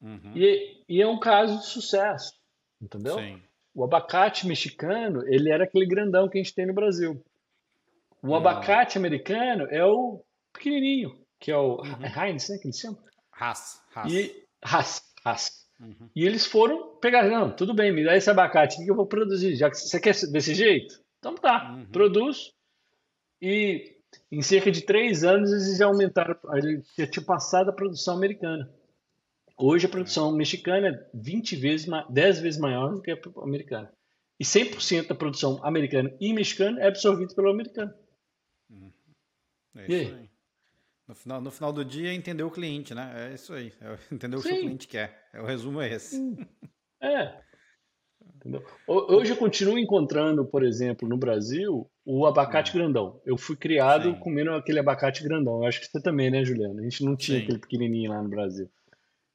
Uhum. 0.01 0.33
E, 0.37 0.83
e, 0.89 1.03
é 1.03 1.07
um 1.07 1.19
caso 1.19 1.59
de 1.59 1.67
sucesso, 1.67 2.33
entendeu? 2.81 3.19
Sim. 3.19 3.43
O 3.75 3.83
abacate 3.83 4.47
mexicano, 4.47 5.27
ele 5.27 5.51
era 5.51 5.65
aquele 5.65 5.87
grandão 5.87 6.29
que 6.29 6.39
a 6.39 6.43
gente 6.43 6.55
tem 6.55 6.67
no 6.67 6.75
Brasil. 6.75 7.21
O 8.23 8.29
uhum. 8.29 8.35
abacate 8.37 8.97
americano 8.97 9.65
é 9.65 9.85
o 9.85 10.23
pequenininho, 10.53 11.19
que 11.41 11.51
é 11.51 11.57
o 11.57 11.79
uhum. 11.79 12.25
Heinz, 12.25 12.49
né, 12.49 12.59
que 12.59 12.69
eles 12.69 12.79
chamam? 12.79 13.03
Haas. 13.33 13.83
Haas. 13.95 14.13
E, 14.13 14.47
Haas, 14.63 15.03
Haas. 15.25 15.65
Uhum. 15.81 16.09
E 16.15 16.25
eles 16.25 16.47
foram 16.47 16.97
pegar, 17.01 17.29
não, 17.29 17.51
tudo 17.51 17.75
bem, 17.75 17.93
me 17.93 18.05
dá 18.05 18.17
esse 18.17 18.31
abacate 18.31 18.77
que 18.77 18.89
eu 18.89 18.95
vou 18.95 19.07
produzir, 19.07 19.57
já 19.57 19.69
que 19.69 19.77
você 19.77 19.99
quer 19.99 20.15
desse 20.31 20.55
jeito? 20.55 21.03
Então 21.19 21.35
tá, 21.35 21.73
uhum. 21.73 21.87
produz. 21.87 22.53
E 23.43 23.94
em 24.31 24.43
cerca 24.43 24.71
de 24.71 24.83
três 24.83 25.25
anos, 25.25 25.51
eles 25.51 25.79
já 25.79 25.87
aumentaram, 25.87 26.37
já 26.97 27.07
tinha 27.07 27.25
passado 27.25 27.71
a 27.71 27.73
produção 27.73 28.17
americana. 28.17 28.73
Hoje 29.57 29.87
a 29.87 29.89
produção 29.89 30.33
mexicana 30.33 30.89
é 30.89 31.11
20 31.15 31.57
vezes, 31.57 31.87
10 32.11 32.41
vezes 32.41 32.61
maior 32.61 32.95
do 32.95 33.01
que 33.01 33.11
a 33.11 33.19
americana. 33.43 33.93
E 34.39 34.45
100% 34.45 35.07
da 35.07 35.15
produção 35.15 35.65
americana 35.65 36.13
e 36.21 36.33
mexicana 36.33 36.81
é 36.81 36.89
absorvida 36.89 37.35
pelo 37.35 37.51
americano. 37.51 37.95
Uhum. 38.69 38.93
É 39.77 39.91
e 39.91 39.95
aí? 39.95 40.07
aí? 40.13 40.31
No 41.07 41.15
final, 41.15 41.41
no 41.41 41.51
final 41.51 41.73
do 41.73 41.85
dia, 41.85 42.13
entender 42.13 42.43
o 42.43 42.51
cliente, 42.51 42.95
né? 42.95 43.29
É 43.31 43.35
isso 43.35 43.53
aí. 43.53 43.73
É 43.81 43.99
entender 44.13 44.37
o 44.37 44.43
que 44.43 44.49
o 44.49 44.61
cliente 44.61 44.89
quer. 44.89 45.29
É, 45.33 45.41
o 45.41 45.45
resumo 45.45 45.81
é 45.81 45.93
esse. 45.93 46.17
É. 47.01 47.43
Entendeu? 48.37 48.63
Hoje 48.87 49.33
eu 49.33 49.37
continuo 49.37 49.79
encontrando, 49.79 50.45
por 50.45 50.63
exemplo, 50.63 51.09
no 51.09 51.17
Brasil, 51.17 51.91
o 52.05 52.27
abacate 52.27 52.71
hum. 52.71 52.75
grandão. 52.75 53.21
Eu 53.25 53.39
fui 53.39 53.57
criado 53.57 54.13
Sim. 54.13 54.21
comendo 54.21 54.51
aquele 54.53 54.79
abacate 54.79 55.23
grandão. 55.25 55.63
Eu 55.63 55.67
acho 55.67 55.81
que 55.81 55.87
você 55.87 56.01
também, 56.01 56.31
né, 56.31 56.45
Juliana? 56.45 56.81
A 56.81 56.85
gente 56.85 57.03
não 57.05 57.17
tinha 57.17 57.39
Sim. 57.39 57.45
aquele 57.45 57.59
pequenininho 57.59 58.11
lá 58.11 58.23
no 58.23 58.29
Brasil. 58.29 58.69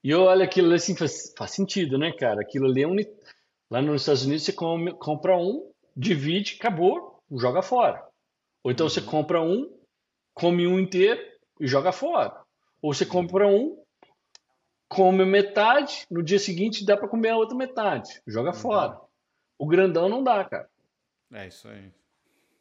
E 0.04 0.12
eu 0.12 0.22
olho 0.22 0.44
aquilo 0.44 0.74
assim, 0.74 0.96
faz, 0.96 1.34
faz 1.38 1.52
sentido, 1.52 1.98
né, 1.98 2.12
cara? 2.12 2.42
Aquilo 2.42 2.68
ali 2.68 2.84
é 2.84 2.88
um. 2.88 2.96
Lá 3.70 3.82
nos 3.82 4.02
Estados 4.02 4.26
Unidos 4.26 4.44
você 4.44 4.54
come, 4.54 4.94
compra 4.94 5.38
um, 5.38 5.70
divide, 5.96 6.58
acabou, 6.60 7.20
joga 7.32 7.62
fora. 7.62 8.04
Ou 8.64 8.72
então 8.72 8.86
uhum. 8.86 8.90
você 8.90 9.02
compra 9.02 9.42
um, 9.42 9.70
come 10.34 10.68
um 10.68 10.80
inteiro 10.80 11.20
e 11.60 11.68
joga 11.68 11.92
fora. 11.92 12.34
Ou 12.82 12.94
você 12.94 13.06
compra 13.06 13.48
um, 13.48 13.78
come 14.90 15.24
metade, 15.24 16.06
no 16.10 16.24
dia 16.24 16.40
seguinte 16.40 16.84
dá 16.84 16.98
para 16.98 17.08
comer 17.08 17.30
a 17.30 17.38
outra 17.38 17.56
metade, 17.56 18.22
joga 18.28 18.50
uhum. 18.50 18.56
fora. 18.56 19.02
O 19.58 19.68
grandão 19.68 20.10
não 20.10 20.24
dá, 20.24 20.44
cara. 20.44 20.70
É 21.32 21.48
isso 21.48 21.68
aí. 21.68 21.92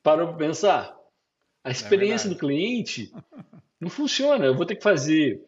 Para 0.03 0.27
pensar. 0.35 0.97
A 1.65 1.71
é 1.71 1.73
experiência 1.73 2.29
é 2.29 2.31
do 2.31 2.39
cliente 2.39 3.11
não 3.81 3.89
funciona. 3.89 4.45
Eu 4.45 4.57
vou 4.57 4.67
ter 4.67 4.77
que 4.77 4.83
fazer, 4.83 5.41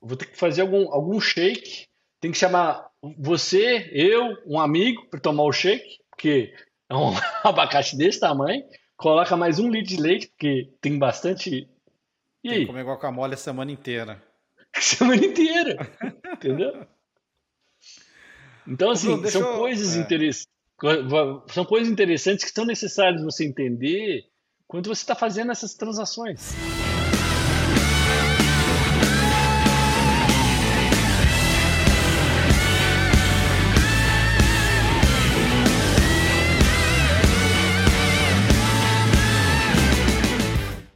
vou 0.00 0.16
ter 0.16 0.26
que 0.26 0.36
fazer 0.36 0.62
algum, 0.62 0.92
algum 0.92 1.20
shake. 1.20 1.86
Tem 2.20 2.32
que 2.32 2.38
chamar 2.38 2.88
você, 3.16 3.88
eu, 3.92 4.36
um 4.44 4.58
amigo 4.58 5.06
para 5.08 5.20
tomar 5.20 5.44
o 5.44 5.52
shake, 5.52 6.00
porque 6.10 6.52
é 6.88 6.94
um 6.94 7.12
abacate 7.44 7.96
desse 7.96 8.20
tamanho. 8.20 8.64
Coloca 8.96 9.36
mais 9.36 9.60
um 9.60 9.70
litro 9.70 9.94
de 9.94 10.02
leite, 10.02 10.28
porque 10.28 10.72
tem 10.80 10.98
bastante. 10.98 11.68
E 12.42 12.48
tem 12.48 12.60
que 12.60 12.66
comer 12.66 12.84
guacamole 12.84 13.34
a 13.34 13.36
semana 13.36 13.70
inteira. 13.70 14.22
Semana 14.76 15.24
inteira. 15.24 15.76
Entendeu? 16.32 16.86
Então, 18.66 18.90
assim, 18.90 19.08
Bruno, 19.08 19.30
são 19.30 19.40
eu... 19.40 19.58
coisas 19.58 19.96
é. 19.96 20.00
interessantes. 20.00 20.48
São 21.52 21.64
coisas 21.64 21.90
interessantes 21.90 22.44
que 22.44 22.52
são 22.52 22.64
necessárias 22.64 23.22
você 23.22 23.44
entender 23.44 24.26
quando 24.66 24.86
você 24.86 25.02
está 25.02 25.14
fazendo 25.14 25.50
essas 25.50 25.74
transações. 25.74 26.52